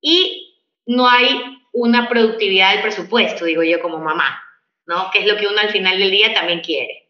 [0.00, 4.40] Y no hay una productividad del presupuesto, digo yo como mamá,
[4.86, 5.10] ¿no?
[5.12, 7.08] Que es lo que uno al final del día también quiere.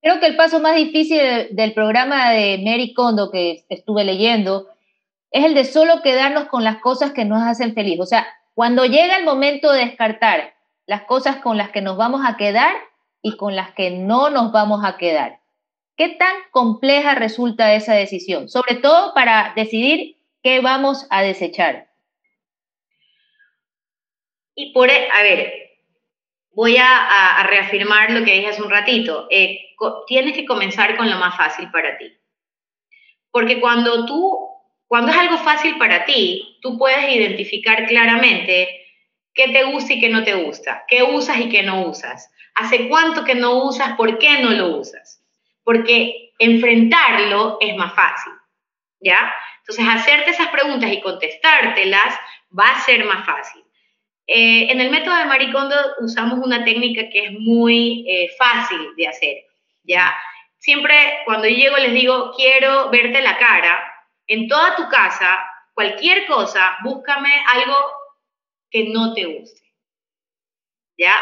[0.00, 4.68] Creo que el paso más difícil de- del programa de Mary Kondo que estuve leyendo
[5.30, 7.98] es el de solo quedarnos con las cosas que nos hacen feliz.
[8.00, 10.54] O sea, cuando llega el momento de descartar
[10.86, 12.74] las cosas con las que nos vamos a quedar
[13.22, 15.40] y con las que no nos vamos a quedar.
[15.96, 18.48] ¿Qué tan compleja resulta esa decisión?
[18.48, 21.87] Sobre todo para decidir qué vamos a desechar.
[24.60, 25.52] Y por, e- a ver,
[26.50, 29.28] voy a, reafirmar lo que dije hace un ratito.
[29.30, 29.60] Eh,
[30.08, 32.12] tienes que comenzar con lo más fácil para ti.
[33.30, 34.36] Porque cuando tú,
[34.88, 38.68] cuando es algo fácil para ti, tú puedes identificar claramente
[39.32, 42.88] qué te gusta y qué no te gusta, qué usas y qué no usas, hace
[42.88, 45.24] cuánto que no usas, por qué no lo usas.
[45.62, 48.32] Porque enfrentarlo es más fácil,
[48.98, 49.32] ¿ya?
[49.60, 52.18] Entonces, hacerte esas preguntas y contestártelas
[52.58, 53.62] va a ser más fácil.
[54.30, 59.08] Eh, en el método de Maricondo usamos una técnica que es muy eh, fácil de
[59.08, 59.36] hacer,
[59.84, 60.14] ¿ya?
[60.58, 63.82] Siempre cuando yo llego les digo, quiero verte la cara,
[64.26, 67.74] en toda tu casa, cualquier cosa, búscame algo
[68.70, 69.62] que no te guste,
[70.98, 71.14] ¿ya?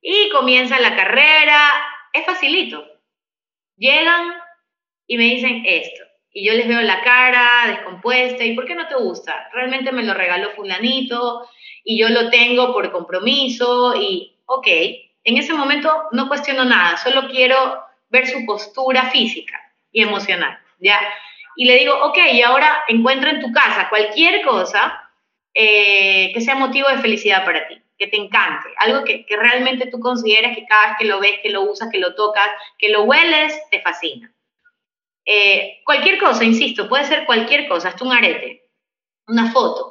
[0.00, 1.70] Y comienza la carrera,
[2.14, 2.82] es facilito.
[3.76, 4.32] Llegan
[5.06, 8.88] y me dicen esto, y yo les veo la cara descompuesta, ¿y por qué no
[8.88, 9.50] te gusta?
[9.52, 11.46] Realmente me lo regaló fulanito,
[11.84, 14.66] y yo lo tengo por compromiso y, ok,
[15.24, 19.60] en ese momento no cuestiono nada, solo quiero ver su postura física
[19.92, 20.98] y emocional, ¿ya?
[21.56, 25.10] Y le digo, ok, y ahora encuentra en tu casa cualquier cosa
[25.54, 29.90] eh, que sea motivo de felicidad para ti, que te encante, algo que, que realmente
[29.90, 32.88] tú consideres que cada vez que lo ves, que lo usas, que lo tocas, que
[32.88, 34.32] lo hueles, te fascina.
[35.26, 38.68] Eh, cualquier cosa, insisto, puede ser cualquier cosa, hasta un arete,
[39.26, 39.89] una foto,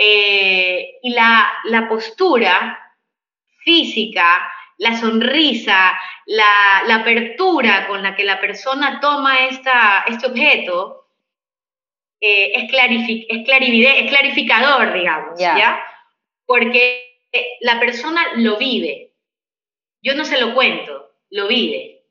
[0.00, 2.78] eh, y la, la, postura
[3.64, 11.08] física la sonrisa, la, apertura con la que la persona toma esta, este objeto,
[12.20, 12.72] eh, es,
[13.28, 13.44] es,
[14.08, 15.80] clarificador, digamos, ¿ya?
[16.46, 17.26] Porque
[17.60, 19.12] la persona lo vive.
[20.00, 22.04] Yo no se lo cuento, lo vive.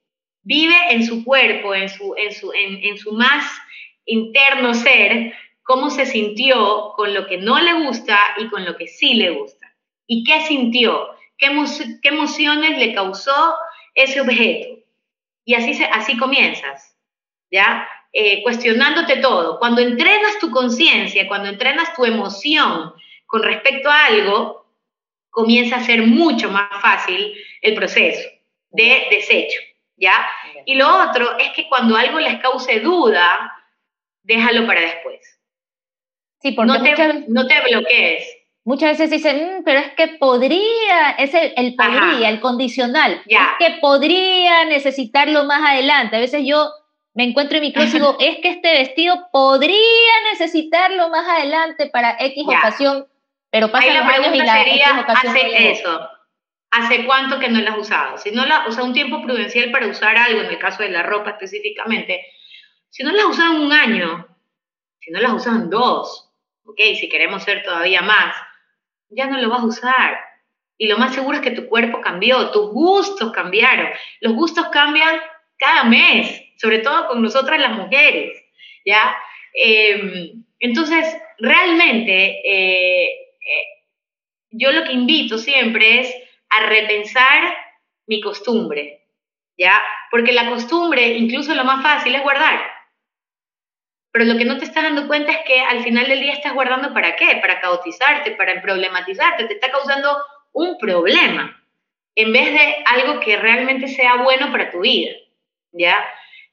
[0.44, 3.46] Vive en su cuerpo, en su, en su, en su más
[4.06, 5.34] interno ser,
[5.68, 9.32] cómo se sintió con lo que no le gusta y con lo que sí le
[9.32, 9.68] gusta.
[10.08, 11.10] ¿Y qué sintió?
[11.38, 11.50] ¿Qué,
[12.02, 13.54] qué emociones le causó
[13.94, 14.80] ese objeto?
[15.44, 16.96] Y así, así comienzas,
[17.52, 17.86] ¿ya?
[18.14, 19.60] Eh, cuestionándote todo.
[19.60, 22.94] Cuando entrenas tu conciencia, cuando entrenas tu emoción
[23.26, 24.72] con respecto a algo,
[25.30, 28.26] comienza a ser mucho más fácil el proceso
[28.70, 29.60] de desecho,
[29.98, 30.26] ¿ya?
[30.66, 33.54] Y lo otro es que cuando algo les cause duda,
[34.24, 35.37] déjalo para después.
[36.42, 38.38] Sí, porque no te, no te bloquees.
[38.68, 43.78] Muchas veces dicen, mm, pero es que podría, es el, podría, el condicional, es que
[43.80, 46.18] podría necesitarlo más adelante.
[46.18, 46.70] A veces yo
[47.14, 51.90] me encuentro en mi clase y digo, es que este vestido podría necesitarlo más adelante
[51.94, 53.08] para X ocasión,
[53.50, 56.10] pero pasa la pregunta y la sería, hace eso.
[56.70, 58.18] ¿Hace cuánto que no la has usado?
[58.18, 60.90] Si no la, o sea, un tiempo prudencial para usar algo, en el caso de
[60.90, 62.22] la ropa específicamente,
[62.90, 64.28] si no la has usado en un año,
[65.00, 66.27] si no la has usado en dos,
[66.68, 68.36] ok, si queremos ser todavía más,
[69.10, 70.20] ya no lo vas a usar.
[70.78, 73.90] Y lo más seguro es que tu cuerpo cambió, tus gustos cambiaron.
[74.22, 75.20] Los gustos cambian
[75.58, 78.38] cada mes, sobre todo con nosotras las mujeres,
[78.86, 79.16] ¿ya?
[79.54, 83.68] Em, entonces, realmente, eh, eh,
[84.52, 86.16] yo lo que invito siempre es
[86.50, 87.58] a repensar
[88.06, 89.08] mi costumbre,
[89.58, 89.82] ¿ya?
[90.12, 92.77] Porque la costumbre, incluso lo más fácil, es guardar.
[94.18, 96.56] Pero lo que no te estás dando cuenta es que al final del día estás
[96.56, 97.38] guardando para qué?
[97.40, 100.18] Para caotizarte, para problematizarte, te está causando
[100.54, 101.56] un problema
[102.16, 105.12] en vez de algo que realmente sea bueno para tu vida,
[105.72, 106.04] ¿ya?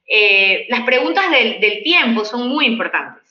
[0.06, 3.22] Eh, las preguntas del, tiempo son muy importantes.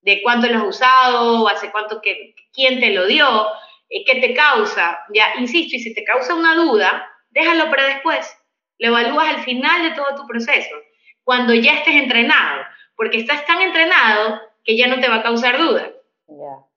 [0.00, 3.46] De cuánto lo has usado, hace cuánto que, quién te lo dio,
[3.90, 8.26] eh, qué te causa, ya, insisto, y si te causa una duda, déjalo para después.
[8.78, 10.74] Lo evalúas al final de todo tu proceso,
[11.24, 12.64] cuando ya estés entrenado
[12.96, 15.92] porque estás tan entrenado que ya no te va a causar duda.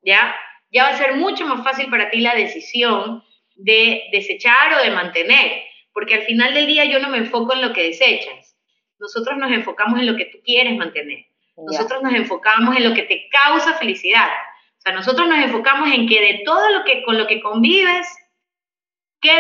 [0.04, 0.36] ¿Ya?
[0.72, 3.24] Ya va a ser mucho más fácil para ti la decisión
[3.56, 7.62] de desechar o de mantener, porque al final del día yo no me enfoco en
[7.62, 8.56] lo que desechas.
[9.00, 11.26] Nosotros nos enfocamos en lo que tú quieres mantener.
[11.58, 14.30] Nosotros nos enfocamos en lo que te causa felicidad.
[14.78, 18.08] O sea, nosotros nos enfocamos en que de todo lo que con lo que convives,
[19.20, 19.34] ¿qué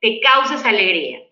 [0.00, 1.23] te causa esa alegría?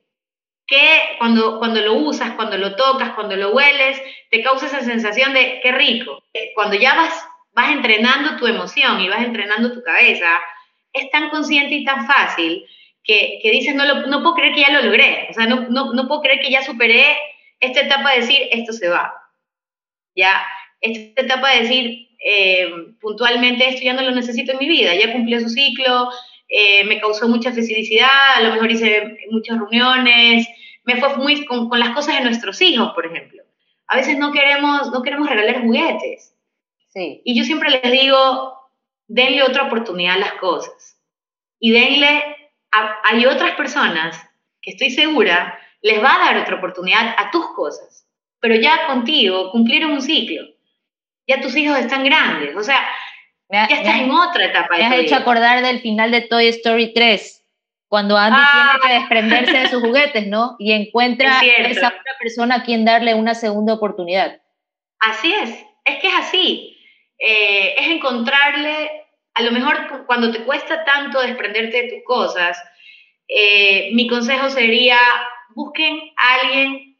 [0.66, 5.34] Que cuando, cuando lo usas, cuando lo tocas, cuando lo hueles, te causa esa sensación
[5.34, 6.22] de qué rico.
[6.54, 10.28] Cuando ya vas, vas entrenando tu emoción y vas entrenando tu cabeza,
[10.92, 12.64] es tan consciente y tan fácil
[13.04, 15.66] que, que dices, no, lo, no puedo creer que ya lo logré, o sea, no,
[15.68, 17.16] no, no, puedo creer que ya superé
[17.60, 19.12] esta etapa de decir, esto se va.
[20.14, 20.42] Ya,
[20.80, 22.70] esta etapa de decir eh,
[23.00, 26.10] puntualmente, esto ya no lo necesito en mi vida, ya cumplió su ciclo,
[26.54, 30.46] eh, me causó mucha felicidad, a lo mejor hice muchas reuniones,
[30.84, 33.42] me fue muy con, las cosas de nuestros hijos, por ejemplo.
[33.86, 36.36] A veces no queremos, no queremos regalar juguetes.
[36.88, 37.22] Sí.
[37.24, 38.52] Y yo siempre les digo,
[39.08, 41.00] denle otra oportunidad a las cosas.
[41.58, 42.22] Y denle,
[43.04, 44.20] hay otras personas
[44.60, 48.06] que estoy segura les va a dar otra oportunidad a tus cosas.
[48.40, 50.42] Pero ya contigo cumplieron un ciclo.
[51.26, 52.54] Ya tus hijos están grandes.
[52.56, 52.86] O sea,
[53.52, 54.76] ya estás en otra etapa.
[54.76, 57.44] Me has hecho acordar del final de Toy Story 3,
[57.88, 58.98] cuando Andy tiene que ah.
[59.00, 60.56] desprenderse de sus juguetes, ¿no?
[60.58, 64.40] Y encuentra a esa otra persona a quien darle una segunda oportunidad.
[65.00, 65.50] Así es,
[65.84, 66.78] es que es así.
[67.18, 68.90] Eh, es encontrarle,
[69.34, 72.58] a lo mejor cuando te cuesta tanto desprenderte de tus cosas,
[73.28, 74.98] eh, mi consejo sería,
[75.54, 76.98] busquen a alguien,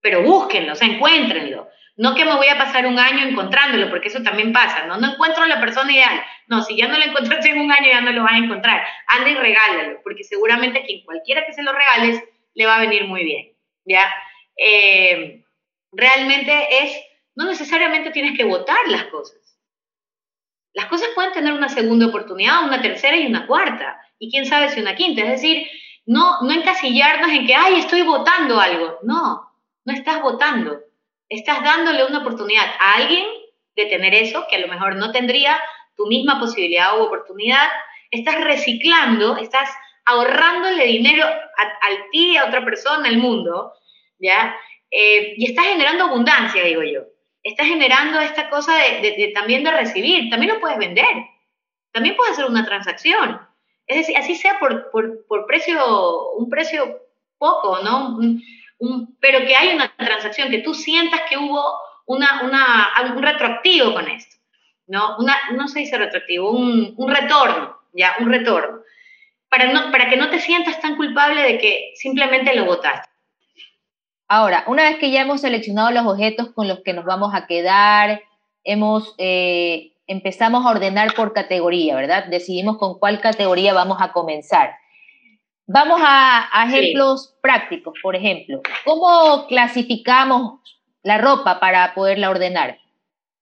[0.00, 1.68] pero búsquenlo, o sea, encuéntrenlo.
[1.96, 4.98] No que me voy a pasar un año encontrándolo, porque eso también pasa, ¿no?
[4.98, 6.22] No encuentro la persona ideal.
[6.46, 8.86] No, si ya no la encontraste en un año, ya no lo vas a encontrar.
[9.06, 12.22] Anda y regálalo, porque seguramente quien cualquiera que se lo regales
[12.54, 13.52] le va a venir muy bien,
[13.84, 14.12] ¿ya?
[14.56, 15.42] Eh,
[15.92, 16.96] realmente es,
[17.34, 19.38] no necesariamente tienes que votar las cosas.
[20.74, 24.68] Las cosas pueden tener una segunda oportunidad, una tercera y una cuarta, y quién sabe
[24.68, 25.22] si una quinta.
[25.22, 25.66] Es decir,
[26.04, 28.98] no, no encasillarnos en que, ay, estoy votando algo.
[29.02, 29.50] No,
[29.84, 30.85] no estás votando
[31.28, 33.24] estás dándole una oportunidad a alguien
[33.74, 35.60] de tener eso, que a lo mejor no tendría
[35.96, 37.68] tu misma posibilidad o oportunidad,
[38.10, 39.68] estás reciclando, estás
[40.04, 43.72] ahorrándole dinero a, ti, a otra persona, al mundo,
[44.18, 44.56] ¿ya?
[44.90, 47.02] Eh, y estás generando abundancia, digo yo.
[47.42, 51.06] Estás generando esta cosa de, también de recibir, también lo puedes vender,
[51.92, 53.40] también puedes hacer una transacción.
[53.86, 57.00] Es decir, así sea por, por, precio, un precio
[57.38, 58.18] poco, ¿no?
[59.20, 61.62] Pero que hay una transacción, que tú sientas que hubo
[62.06, 64.36] una, una, un retroactivo con esto,
[64.86, 65.16] ¿no?
[65.18, 68.80] Una, no se dice retroactivo, un, un retorno, ya, un retorno.
[69.48, 73.08] Para, no, para que no te sientas tan culpable de que simplemente lo votaste.
[74.28, 77.46] Ahora, una vez que ya hemos seleccionado los objetos con los que nos vamos a
[77.46, 78.22] quedar,
[78.64, 82.26] hemos, eh, empezamos a ordenar por categoría, ¿verdad?
[82.26, 84.74] Decidimos con cuál categoría vamos a comenzar.
[85.66, 88.60] Vamos a, ejemplos prácticos, por ejemplo.
[88.84, 90.60] ¿Cómo clasificamos
[91.02, 92.78] la ropa para poderla ordenar?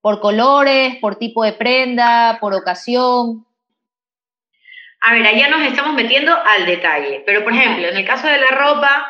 [0.01, 3.47] ¿Por colores, por tipo de prenda, por ocasión?
[5.01, 8.39] A ver, allá nos estamos metiendo al detalle, pero por ejemplo, en el caso de
[8.39, 9.07] la ropa,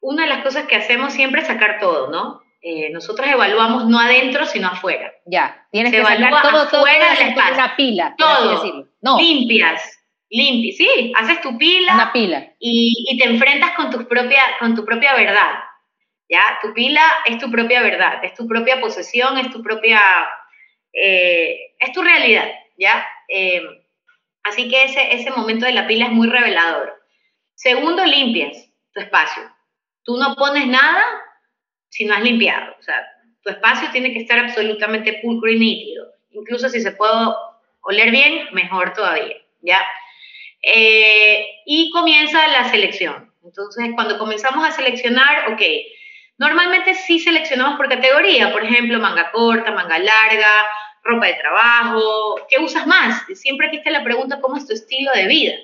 [0.00, 2.42] una de las cosas que hacemos siempre es sacar todo, ¿no?
[2.60, 5.10] Eh, nosotros evaluamos no adentro, sino afuera.
[5.24, 7.54] Ya, tienes que sacar todo, afuera todo, del espacio.
[7.54, 8.86] Una pila, todo.
[9.00, 9.18] No.
[9.18, 10.01] Limpias,
[10.32, 11.94] limpias, sí, haces tu pila.
[11.94, 12.52] Una pila.
[12.58, 15.60] Y, y te enfrentas con tu, propia, con tu propia verdad.
[16.28, 16.58] ¿Ya?
[16.62, 20.00] Tu pila es tu propia verdad, es tu propia posesión, es tu propia,
[20.94, 23.06] eh, es tu realidad, ¿ya?
[23.28, 23.60] Eh,
[24.42, 27.02] así que ese, ese momento de la pila es muy revelador.
[27.54, 29.42] Segundo, limpias tu espacio.
[30.04, 31.04] Tú no pones nada
[31.90, 32.74] si no has limpiado.
[32.78, 33.06] O sea,
[33.42, 36.06] tu espacio tiene que estar absolutamente pulcro y nítido.
[36.30, 37.12] Incluso si se puede
[37.82, 39.80] oler bien, mejor todavía, ¿ya?
[40.62, 43.32] Eh, y comienza la selección.
[43.44, 45.60] Entonces, cuando comenzamos a seleccionar, ok,
[46.38, 50.64] normalmente sí seleccionamos por categoría, por ejemplo, manga corta, manga larga,
[51.02, 53.24] ropa de trabajo, ¿qué usas más?
[53.34, 55.54] Siempre aquí está la pregunta, ¿cómo es tu estilo de vida?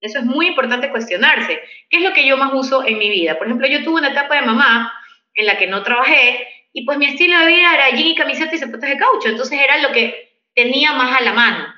[0.00, 1.60] Eso es muy importante cuestionarse.
[1.90, 3.38] ¿Qué es lo que yo más uso en mi vida?
[3.38, 4.92] Por ejemplo, yo tuve una etapa de mamá
[5.34, 8.54] en la que no trabajé y pues mi estilo de vida era jean y camiseta
[8.54, 11.75] y zapatos de caucho, entonces era lo que tenía más a la mano.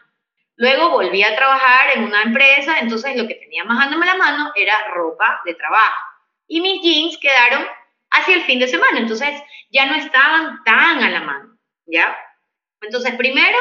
[0.59, 4.77] Luego volví a trabajar en una empresa, entonces lo que tenía a la mano era
[4.89, 6.03] ropa de trabajo.
[6.47, 7.65] Y mis jeans quedaron
[8.11, 9.31] hacia el fin de semana, entonces
[9.71, 12.17] ya no estaban tan a la mano, ¿ya?
[12.81, 13.57] Entonces, primero,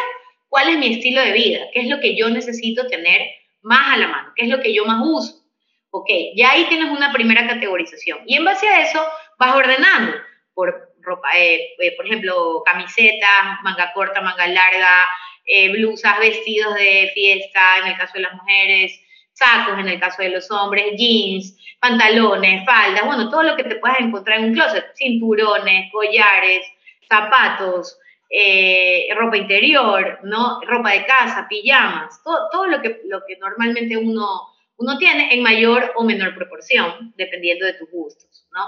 [0.50, 1.60] ¿cuál es mi estilo de vida?
[1.74, 3.22] ¿Qué es lo que yo necesito tener
[3.62, 5.44] más a la mano, qué es lo que yo más uso.
[5.90, 8.20] Ok, ya ahí tienes una primera categorización.
[8.26, 9.06] Y en base a eso
[9.38, 10.14] vas ordenando
[10.54, 15.10] por ropa, eh, eh, por ejemplo, camisetas, manga corta, manga larga,
[15.48, 19.00] eh, blusas, vestidos de fiesta, en el caso de las mujeres,
[19.34, 23.76] sacos en el caso de los hombres, jeans, pantalones, faldas, bueno, todo lo que te
[23.76, 26.66] puedas encontrar en un closet, cinturones, collares,
[27.08, 27.98] zapatos,
[28.30, 30.60] eh, ropa interior, ¿no?
[30.62, 34.42] ropa de casa, pijamas, todo, todo lo, que, lo que normalmente uno,
[34.78, 38.48] uno tiene en mayor o menor proporción, dependiendo de tus gustos.
[38.52, 38.66] ¿no?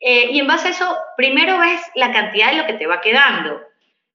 [0.00, 3.00] Eh, y en base a eso, primero ves la cantidad de lo que te va
[3.00, 3.60] quedando.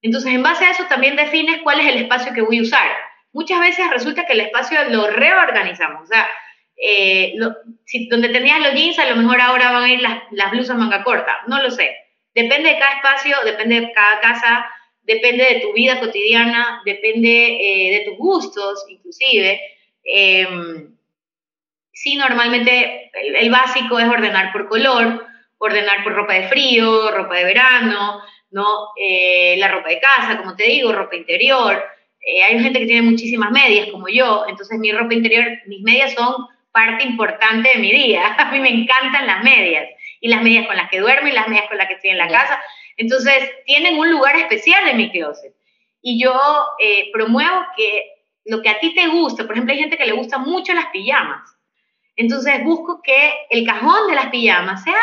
[0.01, 2.91] Entonces, en base a eso también defines cuál es el espacio que voy a usar.
[3.33, 6.03] Muchas veces resulta que el espacio lo reorganizamos.
[6.03, 6.27] O sea,
[6.77, 7.35] eh,
[7.85, 10.77] si, donde tenías los jeans, a lo mejor ahora van a ir las, las blusas
[10.77, 11.39] manga corta.
[11.47, 11.95] No lo sé.
[12.33, 14.65] Depende de cada espacio, depende de cada casa,
[15.01, 19.59] depende de tu vida cotidiana, depende eh, de tus gustos, inclusive.
[20.03, 20.95] Em,
[21.91, 25.25] sí, normalmente el, básico es ordenar por color,
[25.57, 28.89] ordenar por ropa de frío, ropa de verano, ¿no?
[28.99, 31.83] Eh, la ropa de casa, como te digo, ropa interior.
[32.21, 36.13] Eh, hay gente que tiene muchísimas medias, como yo, entonces mi ropa interior, mis medias
[36.13, 38.33] son parte importante de mi día.
[38.37, 39.87] A mí me encantan las medias
[40.19, 42.17] y las medias con las que duermo y las medias con las que estoy en
[42.17, 42.61] la casa.
[42.97, 45.53] Entonces, tienen un lugar especial en mi closet.
[46.01, 46.33] Y yo
[46.79, 48.03] eh, promuevo que
[48.45, 50.87] lo que a ti te gusta, por ejemplo, hay gente que le gusta mucho las
[50.87, 51.57] pijamas.
[52.15, 55.01] Entonces, busco que el cajón de las pijamas sea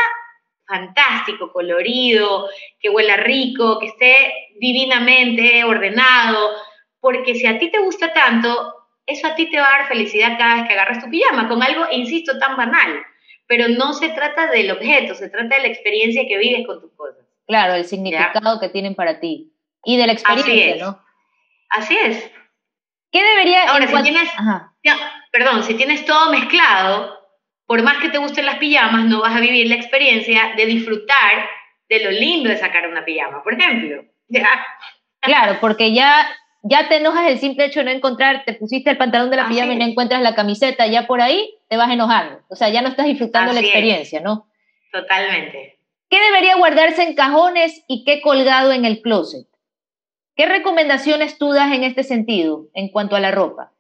[0.66, 2.48] fantástico, colorido,
[2.81, 6.50] que huela rico, que esté divinamente ordenado,
[7.00, 8.74] porque si a ti te gusta tanto,
[9.07, 11.62] eso a ti te va a dar felicidad cada vez que agarras tu pijama, con
[11.62, 13.05] algo, insisto, tan banal
[13.46, 16.92] pero no se trata del objeto, se trata de la experiencia que vives con tus
[16.92, 17.24] cosas.
[17.46, 19.53] Claro, el significado que tienen para ti
[19.85, 21.05] y de la experiencia, ¿no?
[21.68, 22.31] Así es.
[23.12, 23.70] ¿Qué debería...
[23.70, 24.30] Ahora, si tienes,
[25.30, 27.24] perdón, si tienes todo mezclado,
[27.66, 31.48] por más que te gusten las pijamas, no vas a vivir la experiencia de disfrutar
[31.88, 34.04] de lo lindo de sacar una pijama, por ejemplo.
[35.20, 36.28] Claro, porque ya
[36.66, 39.46] ya te enojas el simple hecho de no encontrar, te pusiste el pantalón de la
[39.46, 42.40] pijama y no encuentras la camiseta, ya por ahí te vas enojando.
[42.48, 44.48] O sea, ya no estás disfrutando la experiencia, ¿no?
[44.90, 45.78] Totalmente.
[46.08, 49.46] ¿Qué debería guardarse en cajones y qué colgado en el closet?
[50.36, 53.74] ¿Qué recomendaciones tú das en este sentido en cuanto a la ropa?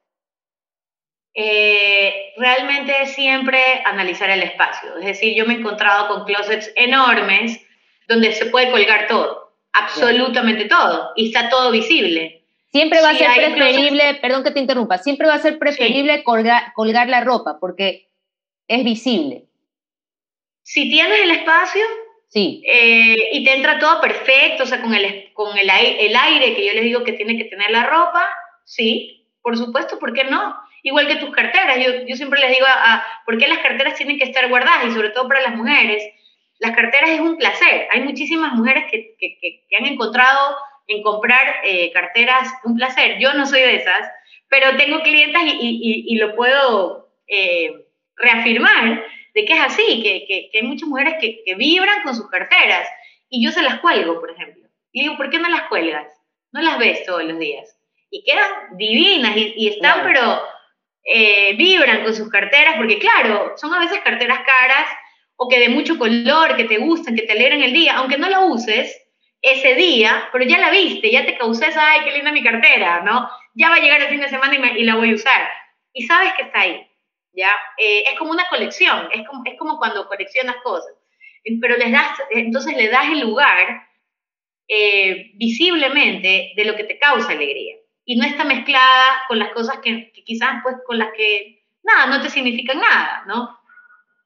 [1.34, 4.96] Eh, realmente siempre analizar el espacio.
[4.98, 7.60] Es decir, yo me he encontrado con closets enormes
[8.06, 13.54] donde se puede colgar todo, absolutamente todo, y está todo visible Siempre va a ser
[13.54, 18.08] preferible, perdón que te interrumpa, siempre va a ser preferible colgar, colgar la ropa porque
[18.66, 19.44] es visible.
[20.64, 21.84] Si tienes el espacio,
[22.26, 22.64] Sí.
[22.66, 26.66] Eh, y te entra todo perfecto, o sea, con, el, con el, el, aire que
[26.66, 28.28] yo les digo que tiene que tener la ropa,
[28.64, 30.24] sí, por supuesto, ¿por qué
[30.84, 34.18] no?Igual que tus carteras, yo, yo siempre les digo, a, ¿por qué las carteras tienen
[34.18, 34.86] que estar guardadas?
[34.86, 36.02] Y sobre todo para las mujeres,
[36.58, 37.88] las carteras es un placer.
[37.90, 40.56] Hay muchísimas mujeres que, que, que, han encontrado
[40.86, 43.18] en comprar eh, carteras un placer.
[43.18, 44.10] Yo no soy de esas,
[44.48, 49.04] pero tengo clientas y, y, y lo puedo eh, reafirmar
[49.34, 52.86] de que es así, que, que, hay muchas mujeres que, que, vibran con sus carteras
[53.28, 54.68] y yo se las cuelgo, por ejemplo.
[54.92, 56.06] Y digo, ¿por qué no las cuelgas?
[56.52, 57.76] No las ves todos los días.
[58.10, 60.40] Y quedan divinas y, y están, pero
[61.04, 64.88] eh, vibran con sus carteras, porque claro, son a veces carteras caras
[65.36, 68.28] o que de mucho color, que te gustan, que te alegran el día, aunque no
[68.28, 69.00] la uses
[69.42, 73.02] ese día, pero ya la viste, ya te causé esa, ay, qué linda mi cartera,
[73.02, 73.28] ¿no?
[73.54, 75.48] Ya va a llegar el fin de semana y, y la voy a usar.
[75.92, 76.86] Y sabes que está ahí.
[77.34, 77.50] ¿ya?
[77.78, 80.94] Eh, es como una colección, es como, es como cuando coleccionas cosas,
[81.60, 83.86] pero les das, entonces le das el lugar
[84.68, 89.78] eh, visiblemente de lo que te causa alegría y no está mezclada con las cosas
[89.78, 93.58] que, quizás pues con las que nada, no te significan nada, ¿no?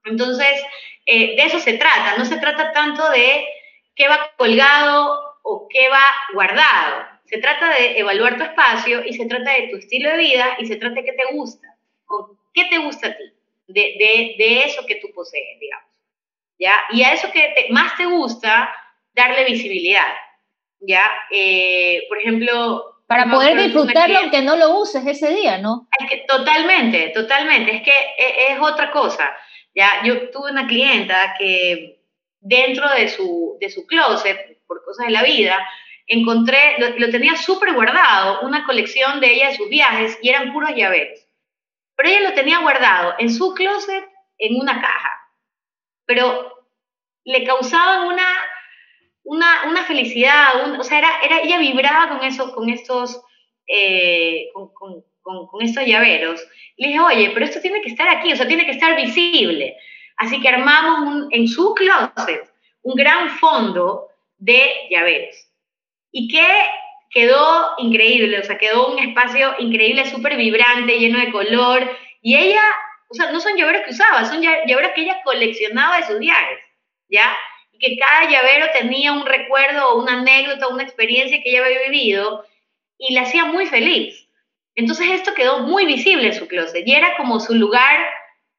[0.05, 0.62] Entonces,
[1.07, 3.47] eh, de eso se trata, no se trata tanto de
[3.95, 9.26] qué va colgado o qué va guardado, se trata de evaluar tu espacio y se
[9.26, 11.68] trata de tu estilo de vida y se trata de qué te gusta,
[12.55, 13.24] ¿Qué te gusta a ti
[13.68, 15.93] de, de, de eso que tú posees, digamos?
[16.59, 16.81] ¿Ya?
[16.91, 18.74] Y a eso que más te gusta,
[19.14, 20.12] darle visibilidad,
[20.81, 21.11] ¿ya?
[21.31, 22.97] Eh, por ejemplo...
[23.09, 25.88] Para poder disfrutarlo aunque no lo uses ese día, ¿no?
[25.98, 27.76] Es que totalmente, totalmente.
[27.76, 29.34] Es que es, es otra cosa.
[29.74, 32.02] Ya, yo tuve una clienta que
[32.40, 35.59] dentro de su, de su closet, por cosas de la vida,
[36.06, 40.52] encontré, lo, lo tenía súper guardado, una colección de ella de sus viajes y eran
[40.52, 41.28] puros llaveros
[41.98, 45.11] pero ella lo tenía guardado en su closet en una caja.
[46.06, 46.68] Pero
[47.24, 48.24] le causaban una,
[49.29, 53.22] una, una felicidad, o sea, era, era, ella vibraba con, eso, con, estos,
[53.66, 56.41] eh, con, con, con, estos llaveros.
[56.79, 59.76] Le dije, oye, pero esto tiene que estar aquí, o sea, tiene que estar visible.
[60.16, 62.51] Así que armamos un, en su closet
[62.83, 64.09] un gran fondo
[64.39, 65.37] de llaveros.
[66.11, 66.47] ¿Y qué
[67.11, 71.91] quedó increíble, o sea, quedó un espacio increíble, súper vibrante, lleno de color,
[72.22, 72.62] y ella,
[73.11, 76.61] o sea, no son llaveros que usaba, son llaveros que ella coleccionaba de sus viajes,
[77.11, 77.37] ¿ya?
[77.81, 82.45] Que cada llavero tenía un recuerdo una anécdota, una experiencia que ella había vivido,
[82.99, 84.29] y la hacía muy feliz.
[84.74, 87.99] Entonces esto quedó muy visible en su closet, y era como su lugar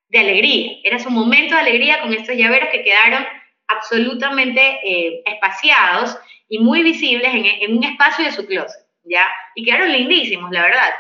[0.09, 3.26] de alegría, era su momento de alegría con estos llaveros que quedaron
[3.67, 6.17] absolutamente eh, espaciados
[6.47, 9.24] y muy visibles en, un espacio de su closet, ¿ya?
[9.55, 10.93] Y quedaron lindísimos, la verdad.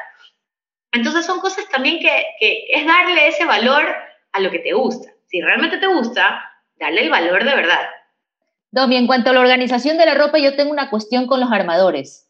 [0.91, 3.95] Entonces son cosas también que, que es darle ese valor
[4.31, 5.11] a lo que te gusta.
[5.27, 6.43] Si realmente te gusta,
[6.75, 7.89] darle el valor de verdad.
[8.71, 11.51] Domi, en cuanto a la organización de la ropa, yo tengo una cuestión con los
[11.51, 12.27] armadores.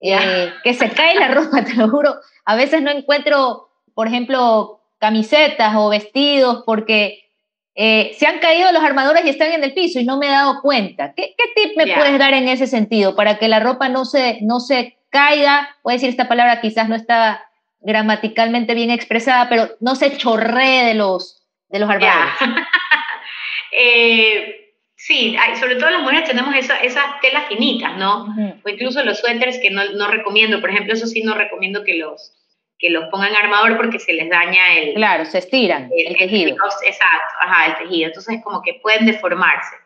[0.00, 2.16] Eh, que se cae la ropa, te lo juro.
[2.44, 7.30] A veces no encuentro, por ejemplo, camisetas o vestidos porque
[7.74, 10.30] eh, se han caído los armadores y están en el piso y no me he
[10.30, 11.14] dado cuenta.
[11.14, 14.38] ¿Qué, qué tip me puedes dar en ese sentido para que la ropa no se,
[14.42, 15.76] no se caiga?
[15.82, 17.48] Voy a decir esta palabra, quizás no está
[17.80, 22.34] gramaticalmente bien expresada, pero no se chorree de los, de los armadores.
[23.72, 24.63] eh,
[25.04, 28.26] sí, sobre todo las mujeres tenemos esa, esas telas finitas, ¿no?
[28.64, 30.60] O incluso los suéteres que no, no recomiendo.
[30.60, 32.32] Por ejemplo, eso sí no recomiendo que los
[32.78, 34.94] que los pongan armador porque se les daña el...
[34.94, 36.56] Claro, se estiran el, tejido.
[36.84, 38.08] exacto, ajá, el tejido.
[38.08, 39.76] Entonces como que pueden deformarse.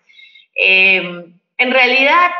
[0.54, 1.24] Eh,
[1.58, 2.30] en realidad,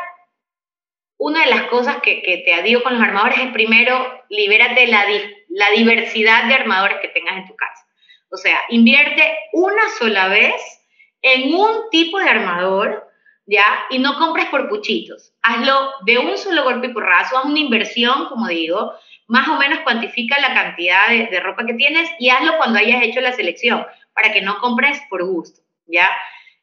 [1.17, 5.05] una de las cosas que, que, te digo con los armadores es primero, libérate la,
[5.49, 7.85] la diversidad de armadores que tengas en tu casa.
[8.31, 10.78] O sea, invierte una sola vez
[11.21, 13.09] en un tipo de armador,
[13.45, 13.65] ¿ya?
[13.89, 15.33] Y no compres por puchitos.
[15.41, 18.93] Hazlo de un solo golpe y porrazo, haz una inversión, como digo,
[19.27, 23.21] más o menos cuantifica la cantidad de, ropa que tienes y hazlo cuando hayas hecho
[23.21, 26.09] la selección, para que no compres por gusto, ¿ya?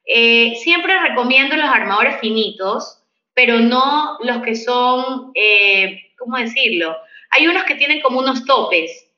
[0.05, 3.03] Eh, siempre recomiendo los armadores finitos,
[3.35, 6.97] pero no los que son, eh, ¿cómo decirlo?
[7.31, 9.11] Hay unos que tienen como unos topes,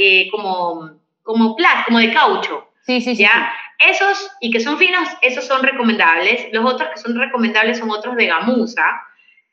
[0.00, 0.90] eh, como,
[1.22, 2.68] como como de caucho.
[2.86, 3.22] Sí, sí, sí.
[3.22, 3.52] ¿ya?
[3.78, 6.48] Esos, y que son finos, esos son recomendables.
[6.52, 8.84] Los otros que son recomendables son otros de gamuza,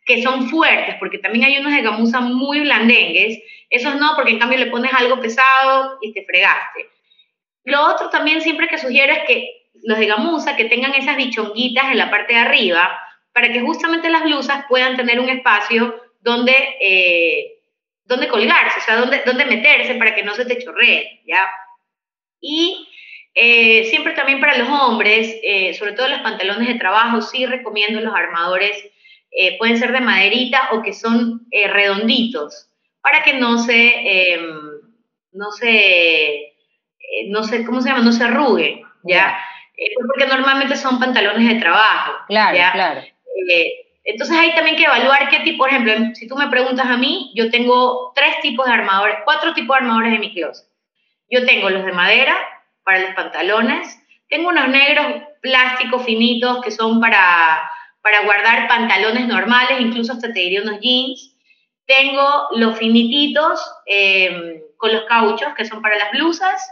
[0.06, 4.40] que son fuertes, porque también hay unos de gamuza muy blandengues, esos no, porque en
[4.40, 6.88] cambio le pones algo pesado y te fregaste.
[7.64, 11.86] Lo otro también siempre que sugiero es que los de gamuza que tengan esas bichonguitas
[11.92, 13.00] en la parte de arriba,
[13.34, 17.60] para que justamente las blusas puedan tener un espacio donde, eh,
[18.06, 21.50] dónde colgarse, o sea, dónde, dónde meterse para que no se te chorree, ¿ya?
[22.40, 22.88] Y
[23.38, 28.00] eh, siempre también para los hombres, eh, sobre todo los pantalones de trabajo, sí recomiendo
[28.00, 28.82] los armadores,
[29.32, 32.70] eh, pueden ser de maderita o que son redonditos,
[33.02, 34.58] para que no se, em,
[35.34, 36.54] no se,
[37.28, 38.04] no se, ¿cómo se llama?
[38.04, 39.38] No se arruguen, ¿ya?
[40.08, 42.14] porque normalmente son pantalones de trabajo.
[42.30, 43.02] Claro, claro.
[44.06, 47.34] Entonces hay también que evaluar qué tipo, por ejemplo, si tú me preguntas a mí,
[47.36, 50.66] yo tengo tres tipos de armadores, cuatro tipos de armadores en mi closet.
[51.30, 52.38] Yo tengo los de madera
[52.86, 57.70] para los pantalones, tengo unos negros plásticos finitos que son para,
[58.02, 61.36] para guardar pantalones normales, incluso hasta te diría unos jeans.
[61.86, 66.68] Tengo los finititos eh, con los cauchos que son para las blusas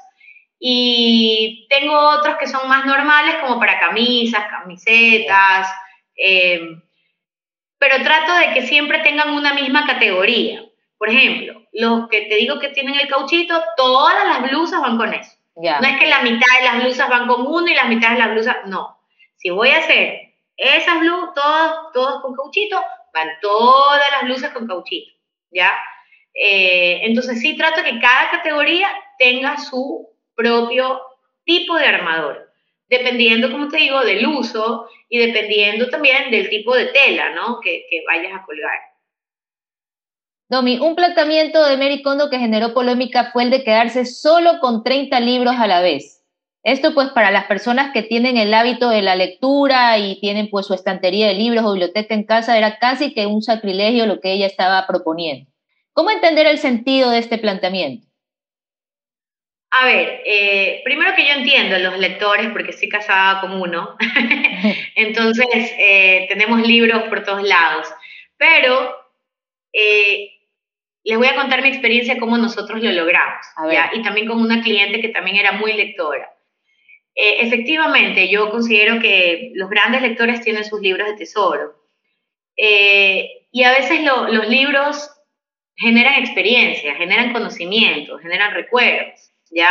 [0.60, 5.68] y tengo otros que son más normales como para camisas, camisetas.
[6.16, 6.78] Eh,
[7.78, 10.64] pero trato de que siempre tengan una misma categoría.
[10.98, 15.14] Por ejemplo, los que te digo que tienen el cauchito, todas las blusas van con
[15.14, 15.43] eso.
[15.56, 18.20] No es que la mitad de las blusas van con uno y la mitad de
[18.20, 19.00] las blusas, no.
[19.36, 22.82] Si voy a hacer esas blusas, todas, todas con cauchito,
[23.14, 25.14] van todas las blusas con cauchito,
[25.52, 25.72] ¿ya?
[26.34, 28.88] Eh, entonces sí trato que cada categoría
[29.20, 31.02] tenga su propio
[31.46, 32.54] tipo de armador
[32.94, 37.60] dependiendo, como te digo, del uso y dependiendo también del tipo de tela, ¿no?
[37.60, 38.80] Que, vayas a colgar.
[40.50, 44.84] Domi, un planteamiento de Mary Kondo que generó polémica fue el de quedarse solo con
[44.84, 46.24] 30 libros a la vez.
[46.64, 50.66] Esto pues para las personas que tienen el hábito de la lectura y tienen pues
[50.66, 54.32] su estantería de libros o biblioteca en casa, era casi que un sacrilegio lo que
[54.32, 55.50] ella estaba proponiendo.
[55.92, 58.08] ¿Cómo entender el sentido de este planteamiento?
[59.72, 63.98] A ver, eh, primero que yo entiendo a los lectores, porque estoy casada con uno,
[64.96, 67.88] entonces eh, tenemos libros por todos lados,
[68.38, 68.96] pero
[69.74, 70.33] eh,
[71.04, 73.46] les voy a contar mi experiencia, cómo nosotros lo logramos,
[73.94, 76.30] y también con una cliente que también era muy lectora.
[77.16, 81.76] efectivamente, yo considero que los grandes lectores tienen sus libros de tesoro,
[82.56, 85.10] y a veces los libros
[85.76, 89.34] generan experiencias, generan conocimientos, generan recuerdos.
[89.54, 89.70] ¿ya?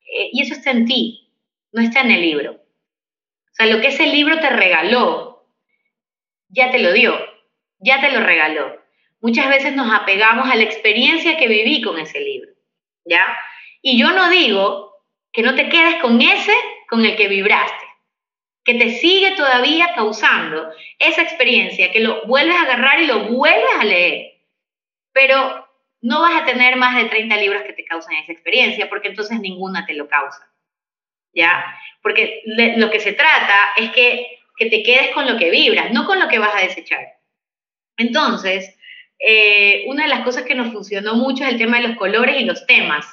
[0.00, 1.32] Eh, y eso está en ti,
[1.72, 2.52] no está en el libro.
[2.52, 5.46] O sea, lo que ese libro te regaló,
[6.48, 7.14] ya te lo dio,
[7.78, 8.83] ya te lo regaló.
[9.24, 12.52] Muchas veces nos apegamos a la experiencia que viví con ese libro,
[13.06, 13.24] ¿ya?
[13.80, 14.92] Y yo no digo
[15.32, 16.52] que no te quedes con ese
[16.90, 17.86] con el que vibraste,
[18.66, 23.74] que te sigue todavía causando esa experiencia, que lo vuelves a agarrar y lo vuelves
[23.80, 24.42] a leer.
[25.14, 25.70] Pero
[26.02, 29.40] no vas a tener más de 30 libros que te causan esa experiencia, porque entonces
[29.40, 30.52] ninguna te lo causa.
[31.32, 31.64] ¿Ya?
[32.02, 36.20] Porque lo que se trata es que, te quedes con lo que vibras, no con
[36.20, 37.06] lo que vas a desechar.
[37.96, 38.76] Entonces,
[39.26, 42.38] eh, una de las cosas que nos funcionó mucho es el tema de los colores
[42.38, 43.06] y los temas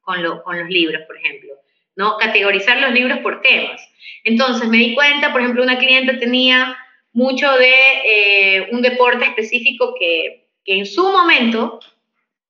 [0.00, 1.50] con, los libros, por ejemplo.
[1.94, 2.16] ¿no?
[2.16, 3.78] Categorizar los libros por temas.
[4.24, 6.74] Entonces, me di cuenta, por ejemplo, una cliente tenía
[7.12, 7.74] mucho de
[8.06, 11.80] eh, un deporte específico que, que en su momento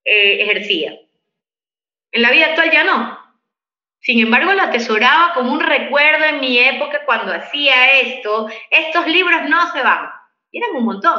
[0.04, 0.96] eh, ejercía.
[2.12, 3.18] En la vida actual ya no.
[4.00, 8.48] Sin embargo, lo atesoraba como un recuerdo en mi época cuando hacía esto.
[8.70, 10.08] Estos libros no se van.
[10.52, 11.18] Y eran un montón.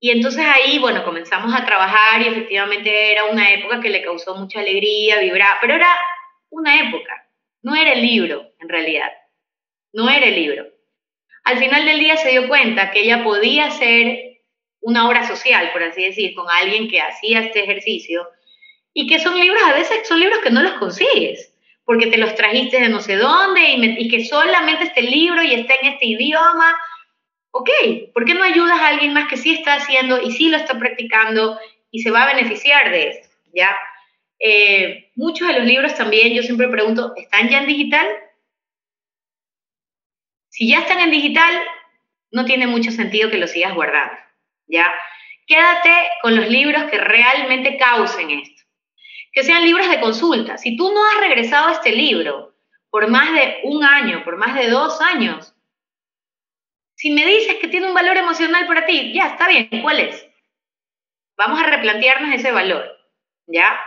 [0.00, 4.34] Y entonces ahí, bueno, comenzamos a trabajar y efectivamente era una época que le causó
[4.34, 5.94] mucha alegría, vibrar, pero era
[6.48, 7.28] una época,
[7.62, 9.10] no era el libro en realidad,
[9.92, 10.66] no era el libro.
[11.44, 14.30] Al final del día se dio cuenta que ella podía ser
[14.80, 18.26] una obra social, por así decir, con alguien que hacía este ejercicio,
[18.92, 22.34] y que son libros, a veces son libros que no los consigues, porque te los
[22.34, 26.76] trajiste de no sé dónde y, que solamente este libro y está en este idioma.
[27.52, 27.68] Ok,
[28.14, 30.78] ¿por qué no ayudas a alguien más que sí está haciendo y sí lo está
[30.78, 31.58] practicando
[31.90, 33.28] y se va a beneficiar de esto?
[33.52, 33.76] ¿Ya?
[34.38, 38.06] Eh, muchos de los libros también, yo siempre pregunto, ¿están ya en digital?
[40.48, 41.62] Si ya están en digital,
[42.30, 44.14] no tiene mucho sentido que los sigas guardando.
[44.70, 44.86] ¿ya?
[45.46, 45.90] Quédate
[46.22, 48.62] con los libros que realmente causen esto.
[49.32, 50.58] Que sean libros de consulta.
[50.58, 52.54] Si tú no has regresado a este libro
[52.90, 55.54] por más de un año, por más de dos años,
[57.00, 60.28] si me dices que tiene un valor emocional para ti, ya, está bien, ¿cuál es?
[61.38, 62.94] Vamos a replantearnos ese valor,
[63.46, 63.80] ¿ya?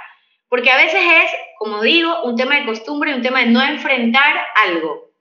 [0.50, 3.62] Porque a veces es, como digo, un tema de costumbre y un tema de no
[3.62, 4.34] enfrentar
[4.66, 5.12] algo.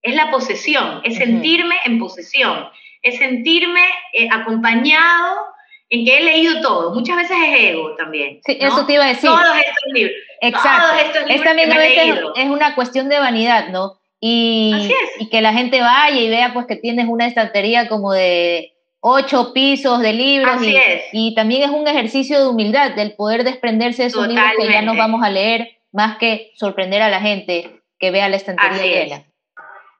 [0.00, 2.70] Es la posesión, es sentirme en posesión,
[3.02, 5.48] es sentirme eh, acompañado
[5.90, 6.94] en que he leído todo.
[6.94, 8.40] Muchas veces es ego también.
[8.46, 9.28] Sí, eso te iba a decir.
[9.28, 10.16] Todos estos libros.
[10.40, 10.96] Exacto.
[11.28, 14.00] es también a veces es una cuestión de vanidad, ¿no?
[14.20, 14.90] Y,
[15.20, 19.52] y que la gente vaya y vea pues que tienes una estantería como de ocho
[19.52, 20.56] pisos de libros.
[20.56, 21.02] Así y, es.
[21.12, 24.82] y también es un ejercicio de humildad, del poder desprenderse de esos libros que ya
[24.82, 29.24] nos vamos a leer, más que sorprender a la gente que vea la estantería llena.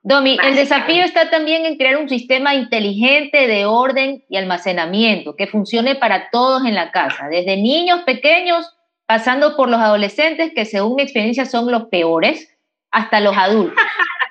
[0.03, 5.47] Domi, el desafío está también en crear un sistema inteligente de orden y almacenamiento que
[5.47, 8.75] funcione para todos en la casa, desde niños pequeños,
[9.07, 12.57] pasando por los adolescentes, que según mi experiencia son los peores,
[12.91, 13.83] hasta los adultos.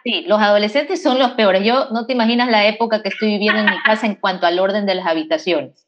[0.07, 1.65] Sí, los adolescentes son los peores.
[1.65, 4.57] Yo no te imaginas la época que estoy viviendo en mi casa en cuanto al
[4.57, 5.85] orden de las habitaciones.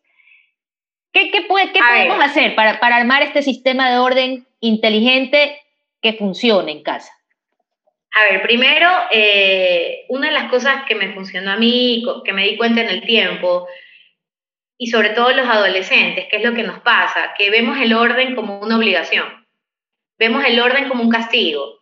[1.14, 2.08] ¿Qué, qué, puede- qué A ver.
[2.08, 5.58] podemos hacer para, para armar este sistema de orden inteligente
[6.02, 7.14] que funcione en casa?
[8.14, 12.44] A ver, primero, eh, una de las cosas que me funcionó a mí, que me
[12.44, 13.70] di cuenta en el tiempo,
[14.78, 18.36] y sobre todo los adolescentes, que es lo que nos pasa, que vemos el orden
[18.36, 19.48] como una obligación,
[20.18, 21.79] vemos el orden como un castigo,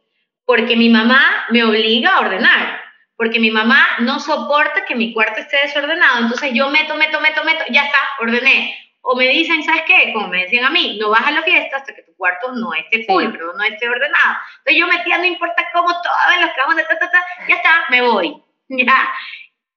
[0.48, 2.82] porque mi mamá me obliga a ordenar,
[3.18, 7.44] porque mi mamá no soporta que mi cuarto esté desordenado, entonces yo meto, meto, meto,
[7.44, 8.74] meto, ya está, ordené.
[9.02, 10.14] O me dicen, ¿sabes qué?
[10.14, 12.74] Como me decían a mí, no vas a la fiesta hasta que tu cuarto no
[12.74, 14.38] esté pulcro, no esté ordenado.
[14.60, 17.86] Entonces yo metía, no importa cómo, todo en los cajones, ta, ta, ta, ya está,
[17.90, 18.34] me voy.
[18.70, 19.10] Ya.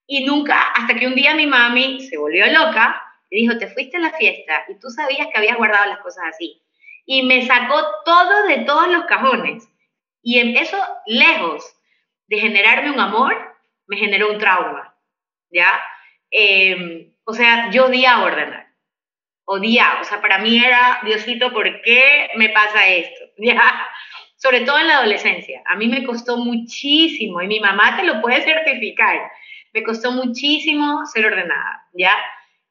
[0.07, 3.99] Y nunca, hasta que un día mi mami se volvió loca y dijo, te fuiste
[3.99, 6.61] a la fiesta y tú sabías que habías guardado las cosas así.
[7.07, 9.69] Y me sacó todo de todos los cajones.
[10.23, 11.65] Y eso, lejos
[12.27, 13.37] de generarme un amor,
[13.87, 14.95] me generó un trauma.
[15.51, 15.81] ¿Ya?
[16.31, 18.67] Eh, o sea, yo odiaba ordenar.
[19.45, 20.01] Odiaba.
[20.01, 23.25] O sea, para mí era, Diosito, ¿por qué me pasa esto?
[23.39, 23.61] ¿Ya?
[24.37, 25.63] Sobre todo en la adolescencia.
[25.67, 29.31] A mí me costó muchísimo, y mi mamá te lo puede certificar,
[29.73, 32.17] me costó muchísimo ser ordenada, ¿ya?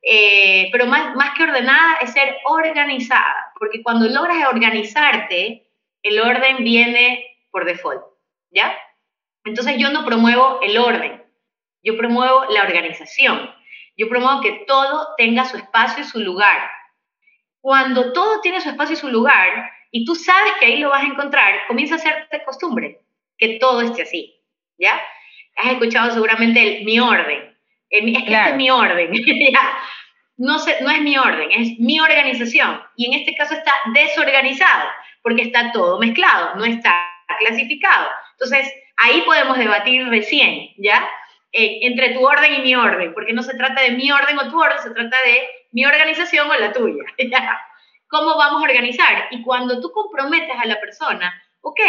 [0.01, 5.67] Eh, pero más, más que ordenada es ser organizada, porque cuando logras organizarte,
[6.01, 8.03] el orden viene por default,
[8.51, 8.77] ¿ya?
[9.45, 11.23] Entonces yo no promuevo el orden,
[11.83, 13.53] yo promuevo la organización,
[13.97, 16.69] yo promuevo que todo tenga su espacio y su lugar.
[17.61, 21.03] Cuando todo tiene su espacio y su lugar, y tú sabes que ahí lo vas
[21.03, 23.01] a encontrar, comienza a hacerte costumbre
[23.37, 24.39] que todo esté así,
[24.77, 24.99] ¿ya?
[25.57, 27.57] Has escuchado seguramente el mi orden.
[27.89, 28.43] El mi- es que Claro.
[28.43, 29.11] este es mi orden,
[29.53, 29.77] ¿ya?
[30.37, 32.81] No, sé, no es mi orden, es mi organización.
[32.95, 34.89] Y en este caso está desorganizado,
[35.21, 38.07] porque está todo mezclado, no está clasificado.
[38.33, 41.07] Entonces, ahí podemos debatir recién, ¿ya?
[41.51, 44.49] Eh, entre tu orden y mi orden, porque no se trata de mi orden o
[44.49, 47.59] tu orden, se trata de mi organización o la tuya, ¿ya?
[48.07, 49.27] ¿Cómo vamos a organizar?
[49.31, 51.79] Y cuando tú comprometes a la persona, ok,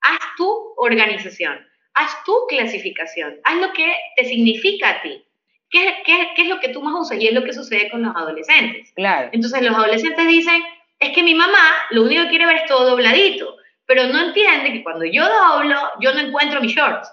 [0.00, 5.24] haz tu organización, haz tu clasificación, haz lo que te significa a ti.
[5.70, 7.18] ¿Qué, qué, qué es lo que tú más usas?
[7.20, 8.92] Y es lo que sucede con los adolescentes.
[8.94, 9.30] Claro.
[9.32, 10.62] Entonces los adolescentes dicen,
[11.00, 13.56] es que mi mamá lo único que quiere ver es todo dobladito,
[13.86, 17.12] pero no entiende que cuando yo doblo, yo no encuentro mis shorts.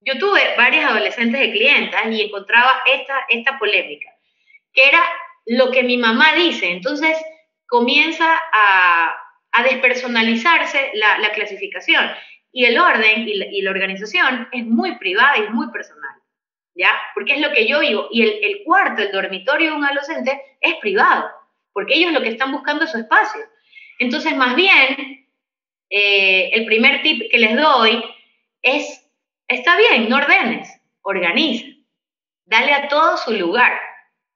[0.00, 4.10] Yo tuve varias adolescentes de clientas y encontraba esta, esta polémica,
[4.72, 5.00] que era
[5.46, 6.70] lo que mi mamá dice.
[6.70, 7.16] Entonces
[7.66, 9.16] comienza a,
[9.52, 12.10] a despersonalizarse la, la clasificación
[12.50, 16.10] y el orden y la, y la organización es muy privada y muy personal.
[16.74, 16.90] ¿Ya?
[17.14, 18.08] Porque es lo que yo vivo.
[18.10, 21.30] Y el, el cuarto, el dormitorio de un adolescente es privado
[21.72, 23.40] porque ellos lo que están buscando es su espacio.
[23.98, 25.21] Entonces, más bien,
[25.94, 28.02] eh, el primer tip que les doy
[28.62, 29.06] es,
[29.46, 30.66] está bien, no ordenes,
[31.02, 31.66] organiza,
[32.46, 33.78] dale a todo su lugar.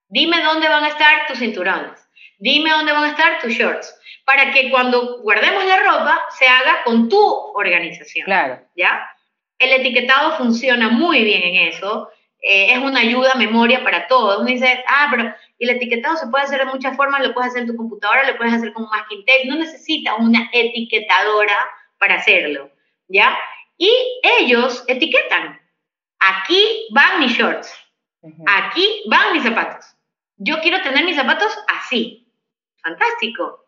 [0.09, 1.99] Dime dónde van a estar tus cinturones,
[2.39, 6.85] dime dónde van a estar tus shorts, para que cuando guardemos la ropa se haga
[6.85, 8.27] con tu organización.
[8.27, 8.61] Claro.
[8.77, 9.09] ¿Ya?
[9.59, 12.11] El etiquetado funciona muy bien en eso.
[12.43, 14.41] Eh, es una ayuda a memoria para todos.
[14.41, 17.63] Uno dice, ah, pero el etiquetado se puede hacer de muchas formas, lo puedes hacer
[17.63, 21.57] en tu computadora, lo puedes hacer con masking tape, no necesitas una etiquetadora
[21.99, 22.71] para hacerlo,
[23.09, 23.37] ¿ya?
[23.79, 23.91] Y
[24.39, 25.61] ellos etiquetan.
[26.19, 27.73] Aquí van mis shorts,
[28.47, 29.85] aquí van mis zapatos.
[30.39, 32.31] Yo quiero tener mis zapatos así.
[32.83, 33.65] Fantástico.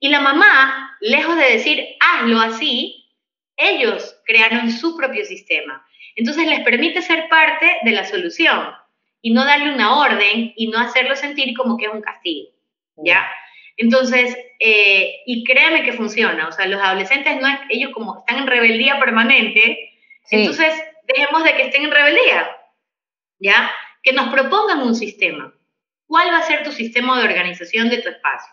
[0.00, 3.06] Y la mamá, lejos de decir, hazlo así,
[3.56, 5.86] ellos crearon su propio sistema.
[6.16, 8.74] Entonces les permite ser parte de la solución
[9.22, 12.50] y no darle una orden y no hacerlo sentir como que es un castigo,
[12.96, 13.26] ¿ya?
[13.76, 18.38] Entonces, eh, y créeme que funciona, o sea, los adolescentes no es, ellos como están
[18.42, 19.78] en rebeldía permanente,
[20.24, 20.36] Sí.
[20.36, 20.74] entonces
[21.08, 22.56] dejemos de que estén en rebeldía,
[23.38, 23.70] ¿ya?
[24.02, 25.52] Que nos propongan un sistema.
[26.06, 28.52] ¿Cuál va a ser tu sistema de organización de tu espacio?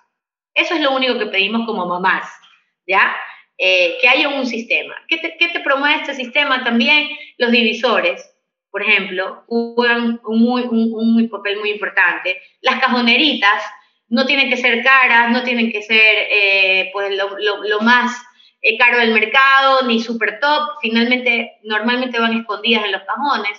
[0.54, 2.26] Eso es lo único que pedimos como mamás,
[2.88, 3.16] ¿ya?
[3.58, 4.96] Eh, que haya un sistema.
[5.08, 6.64] ¿Qué te, ¿Qué te promueve este sistema?
[6.64, 8.24] También los divisores,
[8.78, 12.40] por ejemplo, juegan un, muy, un, un papel muy importante.
[12.62, 13.64] Las cajoneritas
[14.08, 18.16] no tienen que ser caras, no tienen que ser eh, pues, lo, lo, lo más
[18.62, 20.78] eh, caro del mercado, ni super top.
[20.80, 23.58] Finalmente, normalmente van escondidas en los cajones.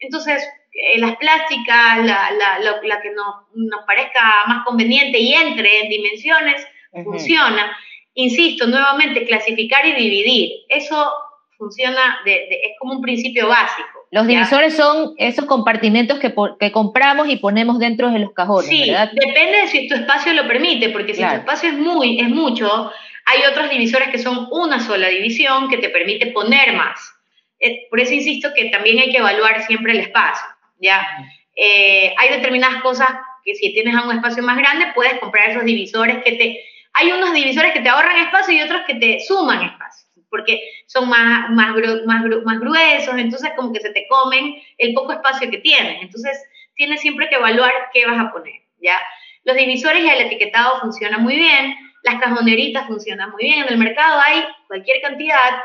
[0.00, 5.80] Entonces, eh, las plásticas, la, la, la que nos, nos, parezca más conveniente y entre
[5.80, 6.66] en dimensiones,
[7.04, 7.74] funciona.
[8.12, 10.50] Insisto, nuevamente, clasificar y dividir.
[10.68, 11.10] Eso
[11.56, 13.97] funciona, de, es como un principio básico.
[14.10, 18.90] Los divisores son esos compartimentos que, que, compramos y ponemos dentro de los cajones, sí,
[19.12, 22.90] depende de si tu espacio lo permite, porque si tu espacio es muy, es mucho,
[23.26, 27.14] hay otros divisores que son una sola división que te permite poner más.
[27.60, 30.46] Eh, por eso insisto que también hay que evaluar siempre el espacio,
[30.80, 31.06] ¿ya?
[31.54, 33.08] Eh, hay determinadas cosas
[33.44, 36.64] que si tienes un espacio más grande puedes comprar esos divisores que te...
[36.94, 41.08] Hay unos divisores que te ahorran espacio y otros que te suman espacio porque son
[41.08, 41.74] más, más,
[42.06, 46.02] más, más gruesos, entonces como que se te comen el poco espacio que tienes.
[46.02, 46.38] Entonces
[46.74, 49.00] tienes siempre que evaluar qué vas a poner, ¿ya?
[49.44, 53.78] Los divisores y el etiquetado funcionan muy bien, las cajoneritas funcionan muy bien, en el
[53.78, 55.60] mercado hay cualquier cantidad,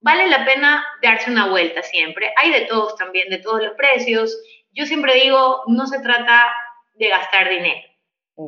[0.00, 2.32] vale la pena darse una vuelta siempre.
[2.36, 4.38] Hay de todos también, de todos los precios.
[4.72, 6.52] Yo siempre digo, no se trata
[6.94, 7.80] de gastar dinero,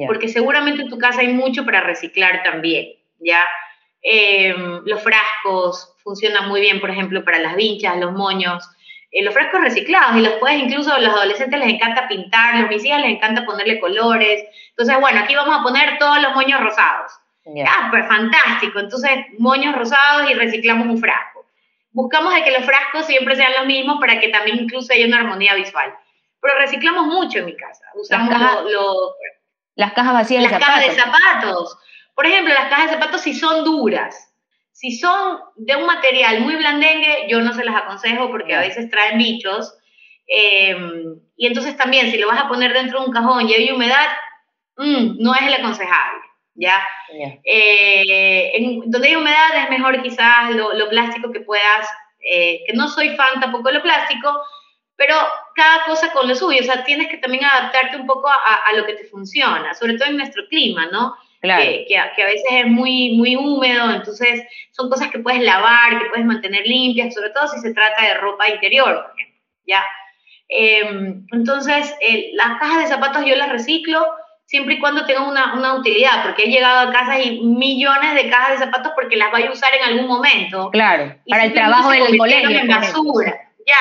[0.06, 3.48] porque seguramente en tu casa hay mucho para reciclar también, ¿ya?
[4.02, 8.68] Em, los frascos funcionan muy bien, por ejemplo, para las vinchas, los moños.
[9.10, 12.84] Eh, los frascos reciclados y los puedes incluso, a los adolescentes les encanta pintarlos, mis
[12.84, 14.44] hijas les encanta ponerle colores.
[14.70, 17.12] Entonces, bueno, aquí vamos a poner todos los moños rosados.
[17.66, 18.80] Ah, pues fantástico.
[18.80, 21.46] Entonces, moños rosados y reciclamos un frasco.
[21.92, 25.18] Buscamos de que los frascos siempre sean los mismos para que también incluso haya una
[25.18, 25.94] armonía visual.
[26.40, 27.84] Pero reciclamos mucho en mi casa.
[27.94, 28.28] Usamos
[29.76, 30.68] las cajas vacías de zapatos.
[30.68, 31.78] Las cajas de zapatos.
[32.16, 34.32] Por ejemplo, las cajas de zapatos si son duras,
[34.72, 38.90] si son de un material muy blandengue, yo no se las aconsejo porque a veces
[38.90, 39.74] traen bichos.
[40.26, 43.70] Em, y entonces también, si lo vas a poner dentro de un cajón y hay
[43.70, 44.08] humedad,
[44.78, 46.22] mm, no es el aconsejable,
[46.54, 46.82] ¿ya?
[47.44, 51.86] Eh, en, donde hay humedad es mejor quizás lo, plástico que puedas,
[52.30, 54.40] eh, que no soy fan tampoco de lo plástico,
[54.96, 55.16] pero
[55.54, 58.72] cada cosa con lo suyo, o sea, tienes que también adaptarte un poco a, a
[58.72, 61.14] lo que te funciona, sobre todo en nuestro clima, ¿no?
[61.46, 64.42] Que, a, veces es muy, muy húmedo, entonces
[64.72, 68.14] son cosas que puedes lavar, que puedes mantener limpias, sobre todo si se trata de
[68.14, 69.84] ropa interior, por ejemplo, ¿ya?
[70.48, 71.94] Em, entonces,
[72.34, 74.06] las cajas de zapatos yo las reciclo
[74.46, 78.30] siempre y cuando tengan una, una, utilidad, porque he llegado a casa y millones de
[78.30, 80.70] cajas de zapatos porque las voy a usar en algún momento.
[80.70, 82.58] Claro, para el trabajo del colegio.
[82.58, 83.74] en basura, ya,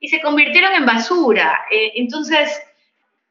[0.00, 1.64] y se convirtieron en basura.
[1.70, 2.60] Eh, entonces,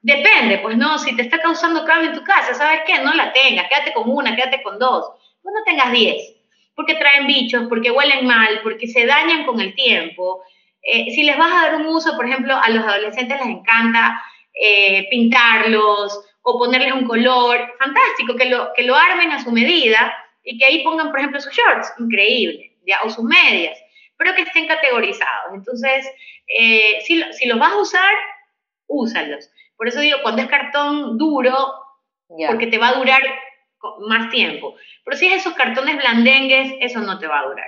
[0.03, 2.99] Depende, pues no, si te está causando cambio en tu casa, ¿sabes qué?
[2.99, 5.05] No la tengas, quédate con una, quédate con dos.
[5.43, 6.35] Pues no tengas diez,
[6.75, 10.43] porque traen bichos, porque huelen mal, porque se dañan con el tiempo.
[10.81, 14.23] Eh, si les vas a dar un uso, por ejemplo, a los adolescentes les encanta
[14.55, 20.11] eh, pintarlos o ponerles un color, fantástico, que lo, que lo armen a su medida
[20.43, 23.01] y que ahí pongan, por ejemplo, sus shorts, increíble, ¿ya?
[23.03, 23.77] o sus medias,
[24.17, 25.53] pero que estén categorizados.
[25.53, 26.07] Entonces,
[26.47, 28.13] eh, si, si los vas a usar,
[28.87, 29.47] úsalos.
[29.81, 31.55] Por eso digo, cuando es cartón duro,
[32.47, 33.19] porque te va a durar
[34.07, 34.75] más tiempo.
[35.03, 37.67] Pero si es esos cartones blandengues, eso no te va a durar.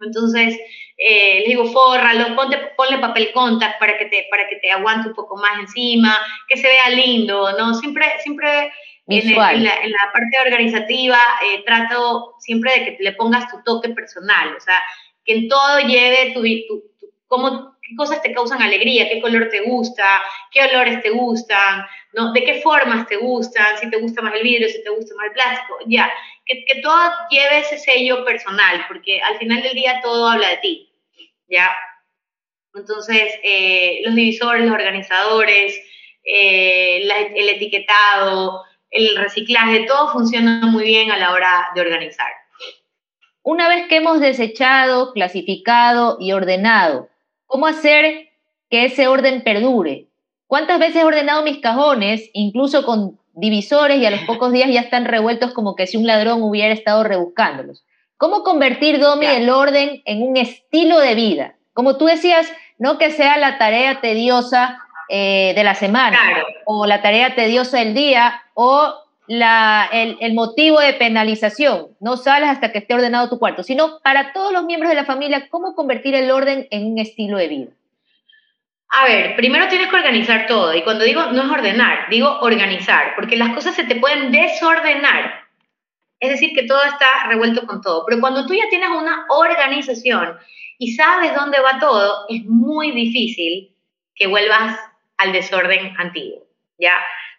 [0.00, 0.58] Entonces,
[0.96, 5.08] eh, les digo, fórralo, ponte, ponle papel contact para que, te, para que te aguante
[5.08, 6.16] un poco más encima,
[6.48, 7.74] que se vea lindo, ¿no?
[7.74, 8.72] Siempre, siempre
[9.08, 14.60] en, la, parte organizativa eh, trato siempre de que le pongas tu toque personal, o
[14.60, 14.78] sea,
[15.26, 19.48] que en todo lleve tu, tu, tu cómo qué cosas te causan alegría, qué color
[19.50, 22.32] te gusta, qué olores te gustan, ¿no?
[22.32, 25.26] de qué formas te gustan, si te gusta más el vidrio, si te gusta más
[25.26, 26.12] el plástico, ya,
[26.44, 30.56] que, que todo lleve ese sello personal, porque al final del día todo habla de
[30.58, 30.92] ti,
[31.48, 31.74] ¿ya?
[32.74, 35.80] Entonces, eh, los divisores, los organizadores,
[36.24, 37.02] eh,
[37.34, 42.30] el etiquetado, el reciclaje, todo funciona muy bien a la hora de organizar.
[43.42, 47.08] Una vez que hemos desechado, clasificado y ordenado,
[47.48, 48.28] ¿Cómo hacer
[48.70, 50.06] que ese orden perdure?
[50.46, 54.80] ¿Cuántas veces he ordenado mis cajones, incluso con divisores, y a los pocos días ya
[54.80, 57.84] están revueltos como que si un ladrón hubiera estado rebuscándolos?
[58.18, 61.54] ¿Cómo convertir, Domi, el orden en un estilo de vida?
[61.72, 64.78] Como tú decías, no que sea la tarea tediosa
[65.08, 66.18] eh, de la semana,
[66.66, 68.94] o la tarea tediosa del día, o
[69.28, 74.32] la, el, motivo de penalización, no sales hasta que esté ordenado tu cuarto, sino para
[74.32, 77.70] todos los miembros de la familia, cómo convertir el orden en un estilo de vida.
[78.88, 83.12] A ver, primero tienes que organizar todo, y cuando digo no es ordenar, digo organizar,
[83.16, 85.44] porque las cosas se te pueden desordenar,
[86.20, 90.38] es decir, que todo está revuelto con todo, pero cuando tú ya tienes una organización
[90.78, 93.74] y sabes dónde va todo, es muy difícil
[94.14, 94.78] que vuelvas
[95.18, 96.46] al desorden antiguo,
[96.78, 96.94] ¿ya?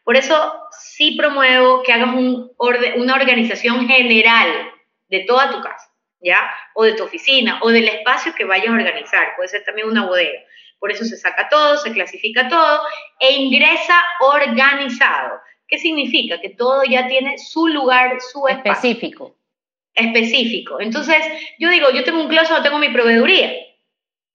[0.09, 4.49] Por eso sí promuevo que hagas un una organización general
[5.07, 5.87] de toda tu casa.
[6.19, 6.49] ¿ya?
[6.73, 10.07] O de tu oficina, o del espacio que vayas a organizar, puede ser también una
[10.07, 10.39] bodega.
[10.79, 12.81] Por eso se saca todo, se clasifica todo
[13.19, 15.41] e ingresa organizado.
[15.67, 16.41] ¿Qué significa?
[16.41, 18.71] Que todo ya tiene su lugar, su espacio.
[18.71, 19.37] Específico.
[19.93, 20.79] Específico.
[20.81, 21.23] Entonces,
[21.59, 23.53] yo digo, yo tengo un closet, no tengo mi proveeduría.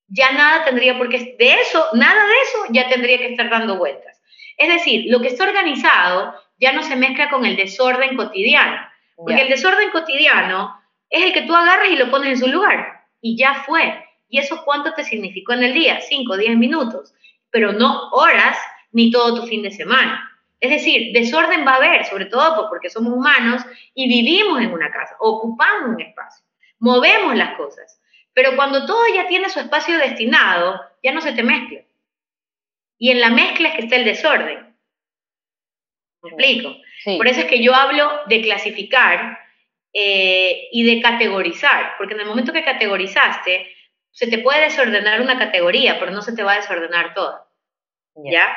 [0.06, 3.76] Ya nada tendría por qué, de eso, nada de eso ya tendría que estar dando
[3.76, 4.13] vueltas.
[4.56, 8.76] Es decir, lo que está organizado ya no se mezcla con el desorden cotidiano.
[9.16, 10.80] Porque el desorden cotidiano
[11.10, 13.04] es el que tú agarras y lo pones en su lugar.
[13.20, 14.04] Y ya fue.
[14.28, 16.00] ¿Y eso cuánto te significó en el día?
[16.00, 17.14] Cinco, diez minutos.
[17.50, 18.58] Pero no horas
[18.92, 20.30] ni todo tu fin de semana.
[20.60, 24.90] Es decir, desorden va a haber, sobre todo porque somos humanos y vivimos en una
[24.90, 26.42] casa, ocupamos un espacio,
[26.78, 28.00] movemos las cosas.
[28.32, 31.80] Pero cuando todo ya tiene su espacio destinado, ya no se te mezcla.
[32.98, 34.76] Y en la mezcla es que está el desorden.
[36.22, 36.76] ¿Me explico?
[37.16, 39.38] Por eso es que yo hablo de clasificar
[39.92, 43.68] eh, y de categorizar, porque en el momento que categorizaste,
[44.10, 47.46] se te puede desordenar una categoría, pero no se te va a desordenar toda.
[48.16, 48.56] ¿Ya?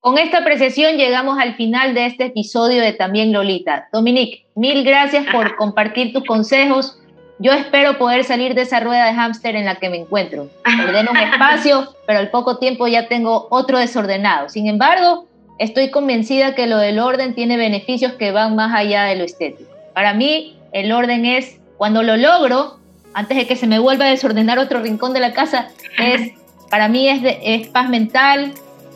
[0.00, 3.88] Con esta apreciación llegamos al final de este episodio de También Lolita.
[3.92, 6.98] Dominique, mil gracias por compartir tus consejos.
[7.40, 10.50] Yo espero poder salir de esa rueda de hámster en la que me encuentro.
[10.86, 14.50] Ordeno un espacio, pero al poco tiempo ya tengo otro desordenado.
[14.50, 15.26] Sin embargo,
[15.58, 19.70] estoy convencida que lo del orden tiene beneficios que van más allá de lo estético.
[19.94, 22.78] Para mí, el orden es, cuando lo logro,
[23.14, 25.68] antes de que se me vuelva a desordenar otro rincón de la casa,
[25.98, 26.32] es,
[26.68, 28.52] para mí es, es paz mental,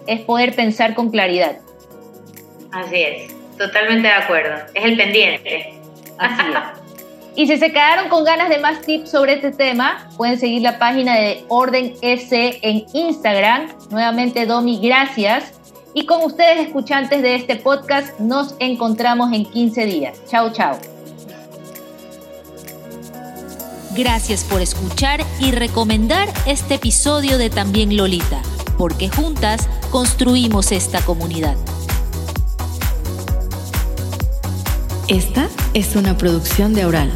[0.07, 1.57] es poder pensar con claridad.
[2.73, 4.55] Así es, totalmente de acuerdo.
[4.75, 5.73] Es el pendiente.
[6.19, 6.79] Así es.
[7.37, 10.79] Y si se quedaron con ganas de más tips sobre este tema, pueden seguir la
[10.79, 13.69] página de Orden S en Instagram.
[13.91, 15.53] Nuevamente, Domi, gracias.
[15.95, 20.21] Y con ustedes, escuchantes de este podcast, nos encontramos en 15 días.
[20.29, 20.79] Chao, chao.
[23.97, 28.43] Gracias por escuchar y recomendar este episodio de También Lolita,
[28.77, 31.57] porque juntas construimos esta comunidad.
[35.09, 37.11] Esta es una producción de Aural.